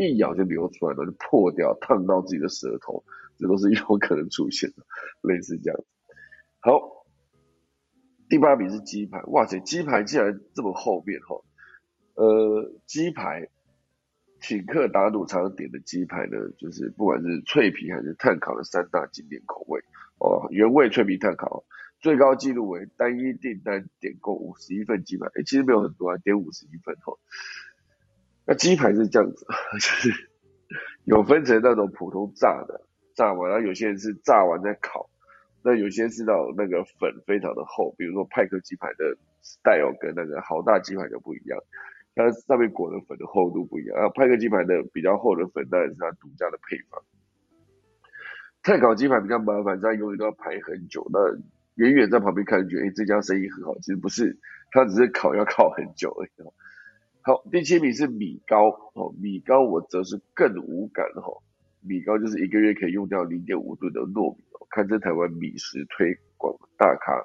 [0.00, 3.04] 一咬就流出来了，就破掉，烫到自己的舌头，
[3.38, 4.86] 这都是 有可能出现的，
[5.22, 5.80] 类似这样。
[6.60, 7.06] 好，
[8.28, 11.42] 第八名是鸡排，哇塞，鸡排竟然这么后面哈，
[12.14, 13.48] 呃，鸡排。
[14.42, 19.82] 请客打赌常常点的鸡排呢，就是不管是脆皮还是炭烤的三大经典口味
[20.18, 21.62] 哦，原味脆皮炭烤，
[21.98, 27.20] 最高纪录为单一订单点购五十一份鸡排，哎，其实没有很多啊，点五十一份哦。
[28.46, 30.10] 那鸡排是这样子， 就是
[31.04, 32.82] 有分成那种普通炸的，
[33.14, 35.08] 炸完，然后有些人是炸完再烤，
[35.62, 41.58] 那有些是那种那个粉非常的厚，比如说派克鸡排的 style 跟那个好大鸡排就不一样。
[42.12, 47.00] 它上面裹的粉的厚度不一样，啊，派克鸡排的比较厚的粉当然是它独家的配方。
[48.62, 51.06] 泰烤鸡排比较麻烦，它永远都要排很久。
[51.12, 51.20] 那
[51.76, 54.36] 远远在旁边看，觉得哎这家生意很好，其实不是，
[54.72, 56.30] 它只是烤要烤很久而已。
[57.30, 61.30] 好，第七名是米糕哦，米糕我则是更无感哈，
[61.80, 67.24] 米糕就是一个月可以用掉零点五吨的糯米哦，堪称台湾米食推广大咖。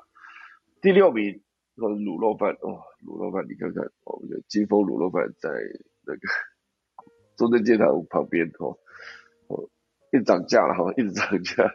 [0.81, 1.41] 第六名。
[1.77, 5.49] 说卤肉饭哦，卤肉饭你看看哦，金丰卤肉饭在
[6.05, 6.21] 那个
[7.35, 8.77] 中正建堂旁边哦，
[9.47, 9.69] 哦，
[10.13, 11.69] 一涨价了哈，一直涨价，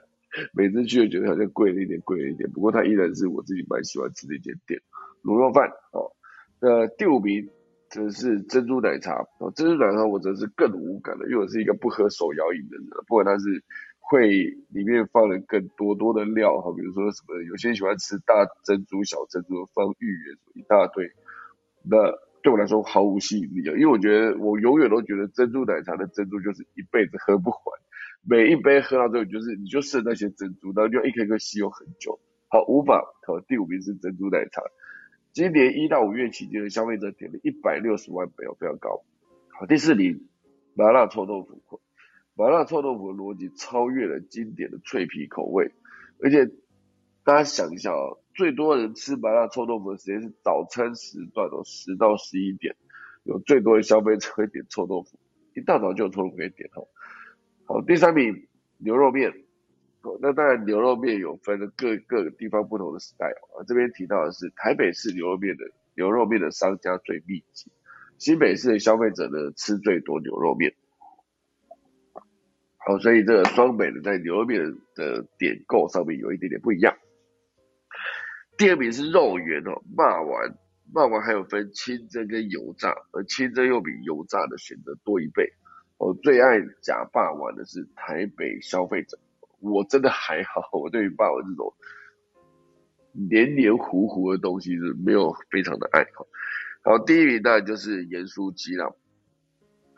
[0.55, 2.51] 每次去都觉得好像贵了一点，贵了一点。
[2.51, 4.81] 不过它依然是我自己蛮喜欢吃的一间店，
[5.23, 6.17] 卤肉饭哦。
[6.63, 7.51] 那第五名
[7.91, 13.63] 则是珍珠奶茶哦，珍珠奶茶我则是更无感的，因为我是一个不喝手摇饮的人，不管它是。
[14.03, 14.27] 会
[14.71, 21.13] 里面放了更多多的料哈，比如说什么，有些人喜欢吃大珍珠、小珍珠，放芋圆一大堆，
[21.85, 22.11] 那
[22.43, 27.79] 对我来说毫无吸引力啊，因为我觉得我永远都觉得珍珠奶茶的珍珠就是一辈子喝不完，
[28.27, 32.19] 每一杯喝到最后就是你就剩那些珍珠，然后就一颗颗吸有很久。
[32.49, 34.61] 好，无法，好，第五名是珍珠奶茶，
[35.33, 39.03] 今年一到五月期间的消费者点了一百六十万杯哦，非常高。
[39.49, 40.29] 好，第四名
[40.75, 41.81] 麻辣臭豆腐。
[42.37, 45.73] 麻辣臭豆腐的逻辑超越了经典的脆皮口味，
[46.23, 46.47] 而且
[47.23, 52.77] 大家想一下啊，最多人吃麻辣臭豆腐的时间是早餐时段哦，十到十一点，
[53.25, 55.19] 有最多的消费者会点臭豆腐，
[55.55, 56.89] 一大早就有臭豆腐可以点哦。
[57.67, 58.47] 好，第三名
[58.79, 59.35] 牛肉面，
[60.21, 63.29] 那当然牛肉面有分各各个地方不同的 style
[63.59, 67.71] 啊，这边提到的是台北市牛肉面的牛肉面的商家最密集，
[68.19, 70.75] 新北市的消费者呢吃最多牛肉面。
[72.79, 76.97] 好，所以这个双北的在牛肉面的点购上面有一点点不一样。
[78.57, 80.55] 第二名是肉圆哦，骂完
[80.93, 85.53] 骂完还有分清蒸跟油炸，而清蒸又比油炸的选择多一倍。
[85.99, 89.19] 我最爱假霸王的是台北消费者，
[89.61, 91.75] 我真的还好， 我对于霸王这种
[93.13, 96.27] 黏黏糊糊的东西是没有非常的爱好。
[96.83, 98.97] 好，第一名当然就是盐酥鸡了。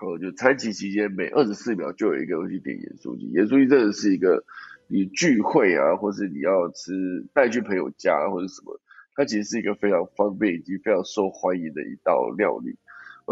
[0.01, 4.45] 哦，就餐期期间每二十四秒就有一个东西点盐酥鸡，盐酥鸡真的是一个
[4.89, 8.81] 你聚会啊，或是你要吃带去朋友家或者什么，
[9.15, 12.77] 它其实是一个非常方便以及非常受欢迎的一道料理。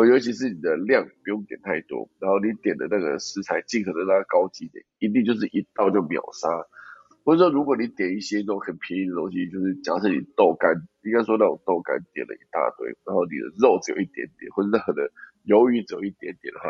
[0.07, 6.49] 尤其是你的量不用点太多，然后你点的那个食材尽可能让它高级点，一定就是一道就秒杀。
[7.25, 10.73] 或者说如果你点一些那种很便宜的东西，就是假设你豆干，
[11.03, 15.11] 应该说那种豆干点了一大堆，然后你的肉只有一点点，或者任何的。
[15.47, 16.69] 鱿鱼只有一点点的话，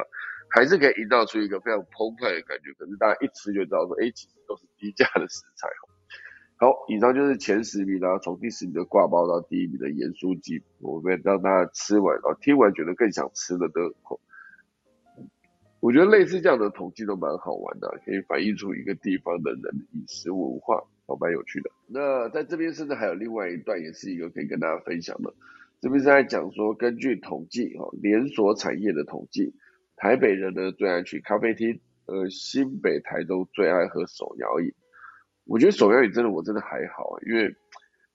[0.55, 2.71] 还是可以营造出一个非常澎湃的感觉。
[2.79, 5.67] 可是大家一吃就知道说，哎，其实都是低价的食材
[6.61, 13.81] 好，以上就是前十名，啦从第十名的挂包到第一名的盐酥鸡，我们让大家吃完，然后听完觉得更想吃了的。
[15.81, 19.63] 我觉得类似这样的统计都蛮好玩的，可以反映出一个地方的人
[19.95, 21.71] 饮食文化，好蛮有趣的。
[21.87, 25.33] 那在这边甚至还有另外一段，也是一个可以跟大家分享的。
[25.81, 29.55] 这边是在讲说，根据统计，哈，连锁产业的统计，
[29.97, 34.71] 台北人呢最爱去咖啡厅，呃，新北、台东最爱喝手摇饮。
[35.45, 37.55] 我觉得手摇饮真的，我真的还好，因为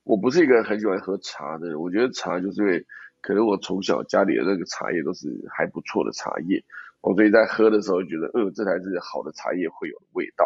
[0.03, 1.79] 我不是一个很喜欢喝茶的人。
[1.79, 2.85] 我觉得茶就是因为
[3.21, 6.63] 可能我从小家里的那个茶叶都是还不错的茶叶，
[7.01, 10.45] 我所以在喝的时候觉得，呃，这才是好的茶叶会有的味道。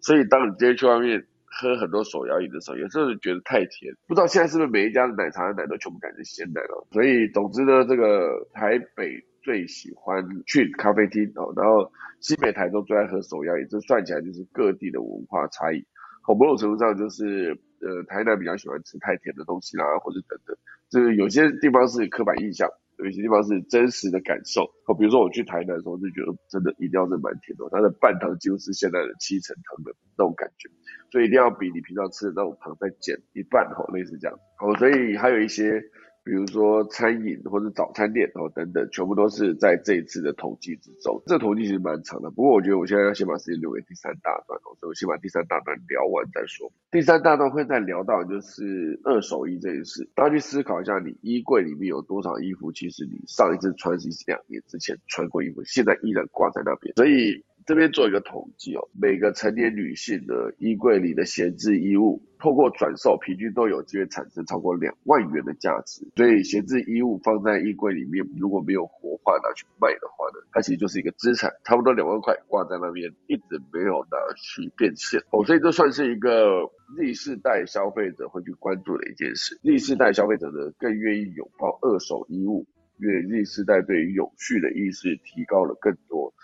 [0.00, 6.86] 所以当你今天去外面，喝很多手摇饮的时候，有时候觉得太甜，不知道现在是不是每一家的奶茶的奶都全部改成鲜奶了。
[6.92, 15.84] 所以总之呢，这个台北最喜欢去咖啡厅哦，然后西北台中最爱喝手摇饮，这算起来就是各地的文化差异。
[16.26, 20.56] 某种程度上就是呃，台南比较喜欢吃太甜的东西啦，或者等等，
[20.88, 22.68] 就是有些地方是刻板印象。
[22.98, 30.68] 有些地方是真实的感受，好，比如说我去台南的时候就觉得真的一定要是蛮甜的，它的半糖几乎是现在的七成糖的那种感觉，
[31.10, 35.82] 所以一定要比你平常吃的那种糖再减一半，吼，类似这样，好，所以还有一些
[36.24, 41.22] 比如说餐饮或者早餐店哦等等，全部都是在这一次的统计之中。
[41.26, 46.70] 这统计其实蛮长的，不过我觉得我现在要先把时间留给第三大段哦，所以我先把第三大段聊完再说。
[46.90, 57.44] 第三大段会再聊到就是二手衣这件事，大家去思考一下，你衣柜里面有多少衣服，其实你上一次穿是两年之前穿过衣服，现在依然挂在那边，所以。
[57.66, 66.06] 这边做一个统计哦，每个成年女性的衣柜里的闲置衣物，透过转售，平均都有机会产生超过两万元的价值。
[66.16, 75.44] 所以闲置衣物放在衣柜里面，如果没有活化拿去卖的话呢，它其实就是一个资产，差不多两万块挂在那边，一直没有拿去变现哦。
[75.44, 79.58] 所以这算是一个 Z 世代消费者会去关注的一件事。
[79.62, 82.66] Z 世代消费者呢，更愿意拥抱二手衣物，
[82.98, 86.34] 因为 Z 世代对于永续的意识提高了更多。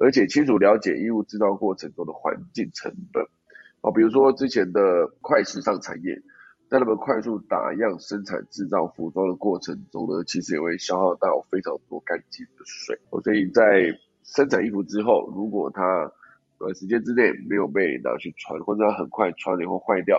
[0.00, 3.22] 而且清楚了解衣物制造过程中的环境成本，
[3.82, 6.16] 哦，比如说之前的快时尚产业，
[6.70, 13.92] 在他们快速打样生产制造服装的过程中呢，其实也会消耗到非常多干净的水，哦所以在
[14.24, 16.10] 生产衣服之后，如果它
[16.58, 20.18] 短时间之内没有被拿去穿，或者它很快穿了以后坏掉，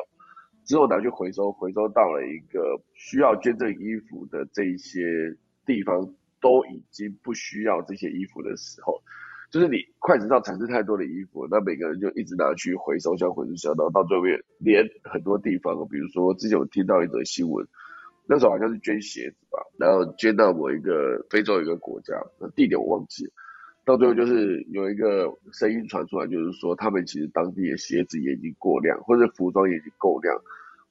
[0.64, 9.02] 之后拿去回收，回收到了一个需要捐赠衣服的这一些地方，都已经不需要这些衣服的时候。
[9.52, 17.68] 就是你快时尚产生太多的衣服，那每个人就一直拿去回收箱、回收箱，然后到最后面连很多地方，比如说之前我听到一则新闻，
[18.28, 22.14] 那时候好像是捐鞋子吧，然后捐到某一个非洲一个国家，
[22.56, 23.32] 地点我忘记了，
[23.84, 30.34] 到最后就是有一个声音传出来，就是说他们其实当地的鞋子也已经过量，或者服装也已经够量，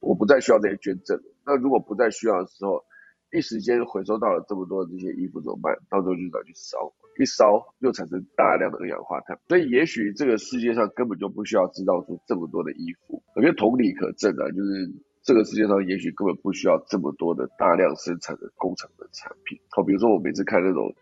[0.00, 1.18] 我不再需要这些捐赠。
[1.46, 2.84] 那如果不再需要的时候，
[3.32, 5.74] 一时间回收到了这么多的这些衣服怎么办？
[5.88, 6.92] 到时候就拿去烧。
[7.20, 13.22] 一烧又产生大量的二氧化碳，所以也许这个世界上根本就不需要制造出这么多的衣服。
[13.36, 14.90] 我觉得同理可证啊，就是
[15.22, 19.60] 这个世界上也许根本不需要这么多的大量生产的工厂的产品。
[19.68, 20.94] 好，比如说我每次看那种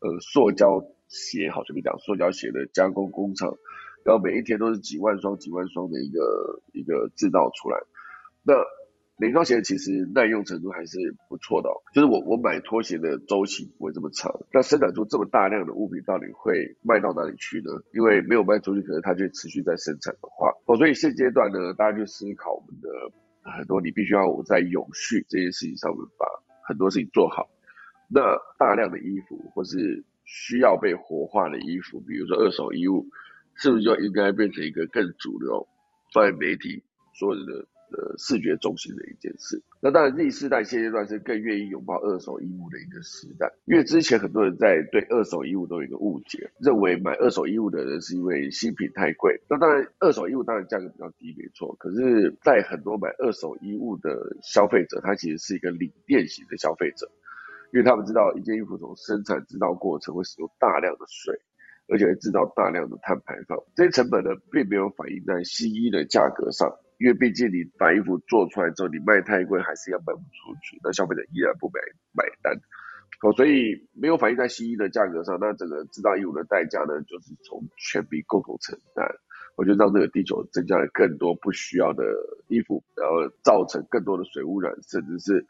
[0.00, 3.54] 呃塑胶鞋，好随便讲，塑胶鞋的加工工厂，
[4.04, 7.78] 然后每一天都是几万双、几万双的一个一个制造出来，
[8.42, 8.54] 那。
[9.20, 10.96] 每双鞋其实耐用程度还是
[11.28, 14.32] 不错的，就是我我买拖鞋的周期不会这么长。
[14.52, 17.82] 那生产出这么大量的物品，到底会卖到哪里去呢？
[17.92, 22.88] 因为没有卖出去，可能它就持续在生产的话，哦，所以现阶段呢，大家去思考我们的
[23.42, 26.24] 很多，你必须要我在永续这件事情上面把
[26.62, 27.50] 很多事情做好。
[28.08, 28.20] 那
[28.56, 33.04] 大量的衣服或是需要被活化的衣服，比如说二手衣物，
[33.56, 35.66] 是不是就应该变成一个更主流，
[36.14, 37.66] 放在媒体所有的？
[37.90, 39.62] 呃，视觉中心的一件事。
[39.80, 49.40] 那当然，Z 世代现阶段是更愿意拥抱二手衣物的一个时代，因为之前很多人在对二手衣物都有一个误解，认为买二手衣物的人是因为新品太贵。
[49.48, 51.74] 那当然，二手衣物当然价格比较低，没错。
[51.78, 57.10] 可是，在很多买二手衣物的消费者，他其实是一个理念型的消费者，
[57.72, 61.40] 因为他们知道一件衣服从生产制造过程会使用大量的水，
[61.88, 66.76] 而且会制造大量的碳排放，这些成本呢，并没有反映在新衣的价格上。
[66.98, 71.80] 因为毕竟你把衣服做出来之后，你卖太贵还是要卖不出去，那消费者依然不买
[72.12, 72.52] 买单，
[73.22, 79.06] 哦，所以没有反映在新衣的价格上，那整个制造衣服的代价呢，就是从全民共同承担，
[79.56, 82.04] 我觉得让这个地球增加了更多不需要的
[82.48, 85.46] 衣服，然后造成更多的水污染，甚至是。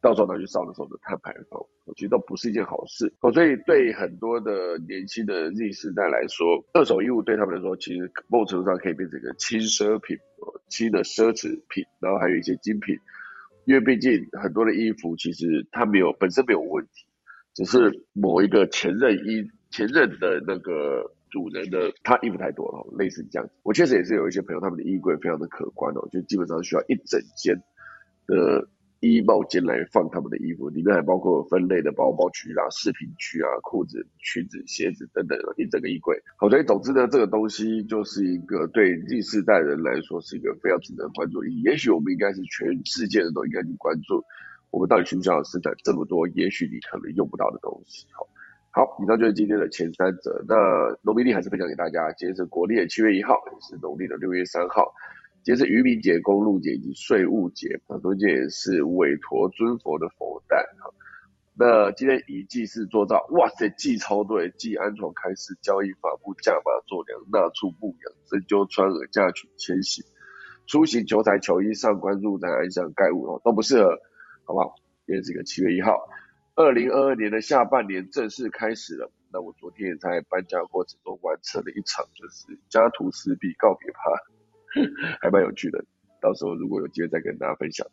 [0.00, 1.60] 到时候拿去烧的时候的碳排放，
[1.96, 3.32] 其实都不是一件好事哦。
[3.32, 10.16] 所以对很多的年轻的 Z 世代来说，二手衣物对他们来说，其实某种程度上可以变成一个轻奢品，
[10.68, 12.96] 轻的奢侈品，然后还有一些精品。
[13.64, 17.04] 因为毕竟很多的衣服其实它没有本身没有问题，
[17.54, 23.52] 只是某一个前任衣前任的那个主人的他衣服太多了，类似这样子。
[23.64, 27.60] 我确实也是有一些朋友，他们的衣柜非常的可观哦，就基本上需要一整间
[28.28, 28.68] 的。
[29.00, 36.20] 衣帽间来放他们的衣服，里面还包括分类的包包区啦、饰品区啊、裤子、裙子、鞋子等等一整个衣柜。
[36.36, 41.44] 好，所以总之呢，这个东西就是一个对第四代人来说是一个非常值得关注。
[41.44, 44.24] 也许我们应该是全世界人都应该去关注，
[44.70, 46.26] 我们到底需不需要生产这么多？
[46.28, 48.04] 也许你可能用不到的东西。
[48.10, 48.26] 好，
[48.70, 50.44] 好，以上就是今天的前三者。
[50.48, 50.56] 那
[51.02, 54.92] 农民历还是分享给大家，今天是国历的七月一号，也是农历的六月三号。
[55.48, 60.92] 今天是渔民节、公路节以及税务节，很多节也是韦陀尊佛的佛诞哈。
[61.54, 70.04] 那今天以祭祀做造，哇塞，祭超对，祭安床开始交易法布驾马做粮纳畜牧羊针灸穿耳嫁娶迁徙
[70.66, 73.98] 出行求财求医上官入宅安享盖物哦都不适合，
[74.44, 74.74] 好不好？
[75.06, 76.10] 今天是一个七月一号，
[76.56, 79.10] 二零二二年的下半年正式开始了。
[79.32, 83.98] 那我昨天也在搬家过程中完成了一场就是家徒四壁告别趴。
[85.20, 85.84] 还蛮有趣的，
[86.20, 87.86] 到时候如果有机会再跟大家分享。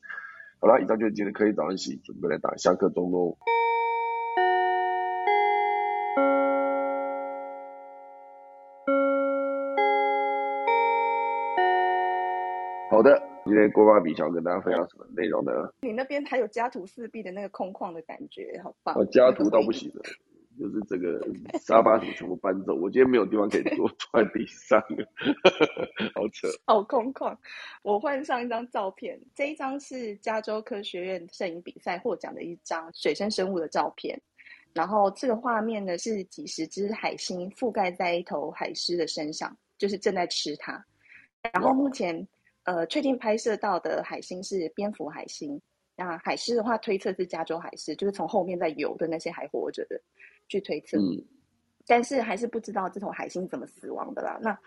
[0.59, 3.38] 好了，以上就是今天科技早上起，准备来打下课钟喽。
[12.89, 15.51] 好的，今天郭爸比想跟大家分享什么内容呢？
[15.82, 18.95] 你那边还有家徒四壁的那个空旷的感觉，好棒！
[18.97, 20.01] 我家徒到不行了，
[20.60, 21.20] 就是这个
[21.60, 24.82] 沙发什么全部搬走，我今天没有地方可以坐， 坐在地上，
[26.14, 27.36] 好扯， 好空旷。
[27.82, 34.20] 我换上一张照片，这一张是加州科学院摄影比赛获奖的一张水生生物的照片。
[34.74, 40.86] 然后这个画面呢是几十只海星覆盖在一头海狮的身上，就是正在吃它。
[41.53, 42.28] 然后目前。
[42.66, 45.62] 呃，确定拍摄到的海星是蝙蝠海星。
[45.95, 50.01] 那海狮的话，推测是加州海狮，就是从后面在游的那些还活着的，
[50.48, 50.98] 去推测。
[50.98, 51.24] 嗯。
[51.88, 54.39] 但是还是不知道这头海星怎么死亡的啦。
[54.41, 54.58] 那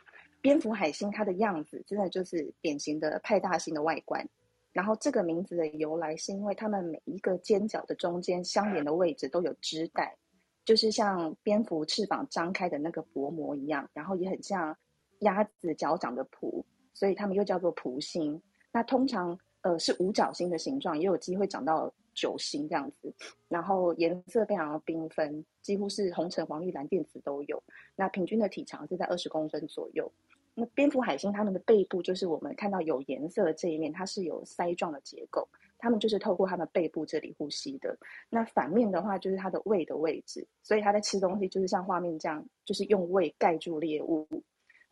[0.41, 4.25] 蝙蝠海星它的样子真的就是典型的派大星的外观。
[4.73, 10.17] 然后这个名字的由来是因为它们每一个尖角的中间相连的位置都有枝带，
[10.65, 14.77] 就是像蝙蝠翅膀张开的那个薄膜一样，然后也很像
[15.21, 16.65] 鸭子脚掌的蹼。
[16.95, 18.41] 所以它们又叫做蹼星。
[18.71, 23.15] 那通常呃是五角星的形状，也有机会长到九星这样子。
[23.49, 27.63] 然后颜色非常的缤纷，几乎是红橙黄绿蓝靛紫都有。
[27.95, 30.11] 那平均的体长是在二十公分左右。
[30.55, 35.49] 那蝙蝠海星它们的背部就是我们看到有颜色的这一面，它是有鳃状的结构，
[35.79, 37.97] 它们就是透过它们背部这里呼吸的。
[38.29, 44.27] 那反面的话就是它的胃的位置，所以它在吃东西就是像画面这样，就是用胃盖住猎物。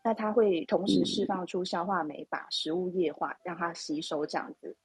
[0.04, 4.76] 那它会同时释放出消化酶，把食物液化，让它吸收这样子。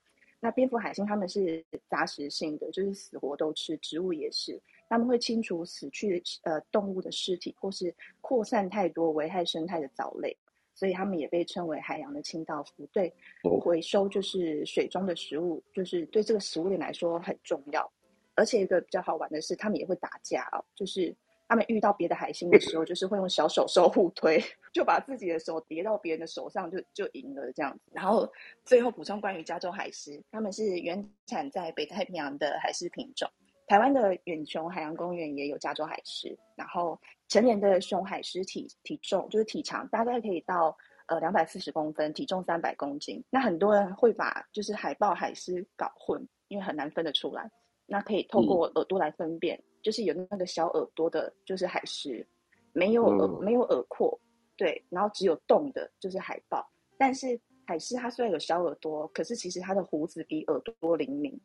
[0.41, 4.59] 那蝙蝠海星它们是杂食性的，就是死活都吃，植物也是。
[4.89, 10.35] 他们会清除死去呃动物的尸体，或是扩散太多危害生态的藻类，
[10.73, 12.85] 所以他们也被称为海洋的清道夫。
[12.91, 13.13] 对，
[13.61, 17.89] 回收就是水中的食物，就是对这个食物链来说很重要。
[18.35, 21.15] 而且一个比较好玩的是，他们也会打架哦，就是。
[21.51, 24.41] 他们遇到别的海星的时候，就是会用小手手互推，
[24.71, 27.91] 就把自己的手叠到别人的手上，就就赢了这样子。
[27.91, 28.25] 然后
[28.63, 33.29] 最后补充关于加州海狮，他们是原产在北太平洋的海狮品种。
[33.67, 36.39] 台湾的远雄海洋公园也有加州海狮。
[36.55, 36.97] 然后
[37.27, 40.73] 成年的雄海狮体体重就是体长大概可以到
[41.07, 43.21] 呃两百四十公分，体重三百公斤。
[43.29, 47.51] 那很多人会把就是海豹、海狮搞混，因为很难分得出来。
[47.85, 49.61] 那可以透过耳朵来分辨。
[49.81, 52.25] 就是有那个小耳朵的，就是海狮，
[52.73, 54.19] 没有耳没有耳廓，
[54.55, 56.67] 对，然后只有洞的，就是海豹。
[56.97, 61.39] 但是海狮它虽然有小耳朵，可是其实它的胡子比耳朵灵敏，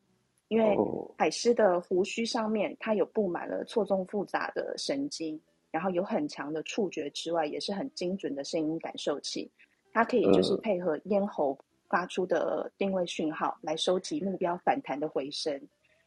[0.48, 0.76] 因为
[1.16, 9.50] 海狮的胡须上面它有布满了错综复杂的神经，然后有很强的触觉之外，也是很精准的声音感受器，
[9.92, 11.58] 它可以就是配合咽喉
[11.88, 15.60] 发出的定位讯号来收集目标反弹的回声。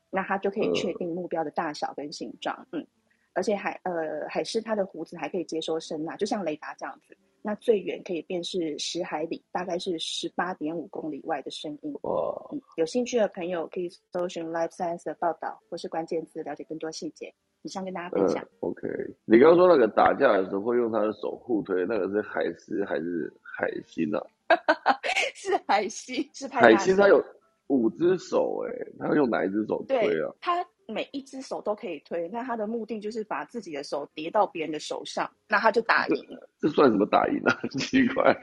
[0.10, 2.86] 那它就可以确定目标的大小跟形状，嗯，
[3.34, 7.16] 而且海呃海狮它的胡子还可以接收声呐，就像雷达这样子。
[7.42, 11.94] 那最远可以辨识十海里，大概是十八点五公里外的声音。
[12.02, 12.36] 哇！
[12.76, 17.34] 有兴趣的朋友可以搜寻 Life Science 的报道或是关键字，了解更多细节。
[17.62, 18.46] 以上跟大家分享。
[18.60, 18.88] OK，
[19.24, 24.22] 你刚刚说那个打架的时候会用他的手互推，那个是海狮还是海星啊？
[25.34, 27.24] 是海星，是海星，它有。
[27.70, 30.30] 五只手哎，他用哪一只手推啊？
[30.42, 36.50] 他每一只手都可以推，那他的目的就是把自己的手叠到别人的手上，那他就打赢了。
[36.60, 37.56] 这算什么打赢啊？
[37.80, 38.36] 奇怪。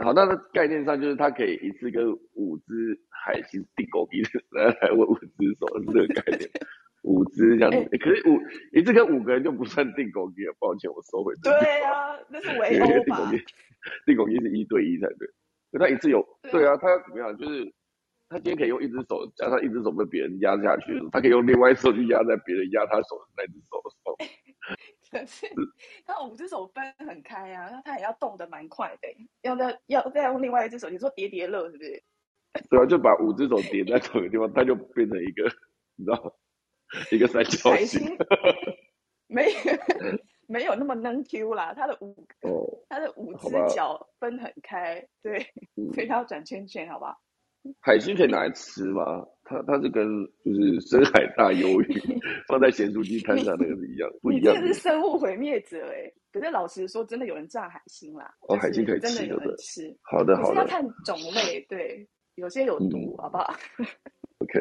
[0.00, 6.50] 好，那个概念上就是他可以一次跟五只海星定狗逼来来问五只手是这个概念。
[7.02, 8.40] 五只这样子， 可是五
[8.72, 11.34] 一次跟五个人就不算定狗逼了，抱歉，我收回。
[11.42, 11.52] 对
[11.84, 13.30] 啊，那是围殴 吧？
[14.06, 15.28] 定狗逼是一对一才对，
[15.70, 17.36] 可他一次有对啊，他要怎么样？
[17.36, 17.70] 就是。
[18.28, 24.14] 他今天可以用一只手加上一只手被别人压下去，他可以用另外一只手去压在别人压他手的那只手上。
[25.10, 25.46] 可是
[26.06, 29.08] 他五只手分很开啊，那他也要动得蛮快的，
[29.42, 32.02] 要再要再用另外一只手，你说叠叠乐是不是？
[32.70, 35.44] 对啊，就把五只手叠在同一个地方，它就变成一个，
[35.96, 36.36] 你知道，
[37.12, 38.16] 一个三角形。
[39.28, 39.58] 没有
[40.46, 45.40] 没有那么能 Q 啦，他的五哦，他的五只脚分很开，对，
[45.94, 47.16] 所以他要转圈圈，好不好？
[47.80, 49.26] 海星可以拿来吃吗？
[49.46, 50.06] 它它是跟
[50.42, 54.54] 就是深海大鱿鱼 放在咸酥鸡摊上那个是一样，不一样。
[54.54, 56.10] 这是生物毁灭者哎！
[56.32, 58.34] 可是老实说，真的有人炸海星啦。
[58.48, 59.94] 哦，海星可以吃，真的有人吃。
[60.02, 60.56] 好的好的。
[60.56, 63.54] 要看种类，对，有些有毒，好不好？
[64.40, 64.60] OK，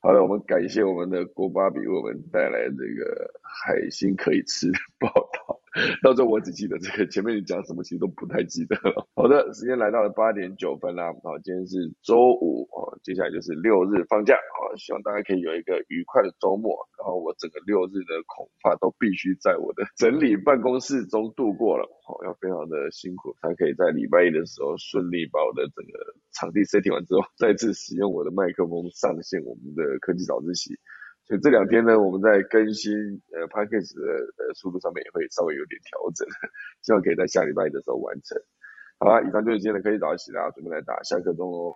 [0.00, 5.61] 好了，我们感谢我们的郭巴比为我们带来这个海星可以吃的报道。
[6.02, 9.08] 到时候我只记得这个，前面你讲什么其实都不太记得了。
[9.14, 16.76] 好的，时间来到了八点九分啦，好，今天是周五哦，接下来就是六日放假啊，希望大家可以有一个愉快的周末。
[16.98, 25.98] 然后我整个六日的恐怕都必须在我的整理办公室中度过了，好，要非常的辛苦才可以在礼拜一的时候顺利把我的整个
[26.32, 30.78] 场地 setting 完之后，再次使用我的麦克风上线我们的科技早自习。
[31.32, 32.92] 所以这两天呢，我们在更新
[33.32, 34.04] 呃 p a c k a g e
[34.36, 36.28] 的速度上面也会稍微有点调整，
[36.84, 38.36] 希望可以在下礼拜的时候完成。
[38.98, 41.72] 好啦，以上就是今天的科技早起啦，准备来打下课钟哦。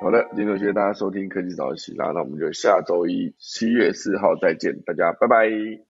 [0.00, 5.50] 好的，今天谢谢大家收听科技早起啦，那我们就下周一七月四号再见，大家拜拜。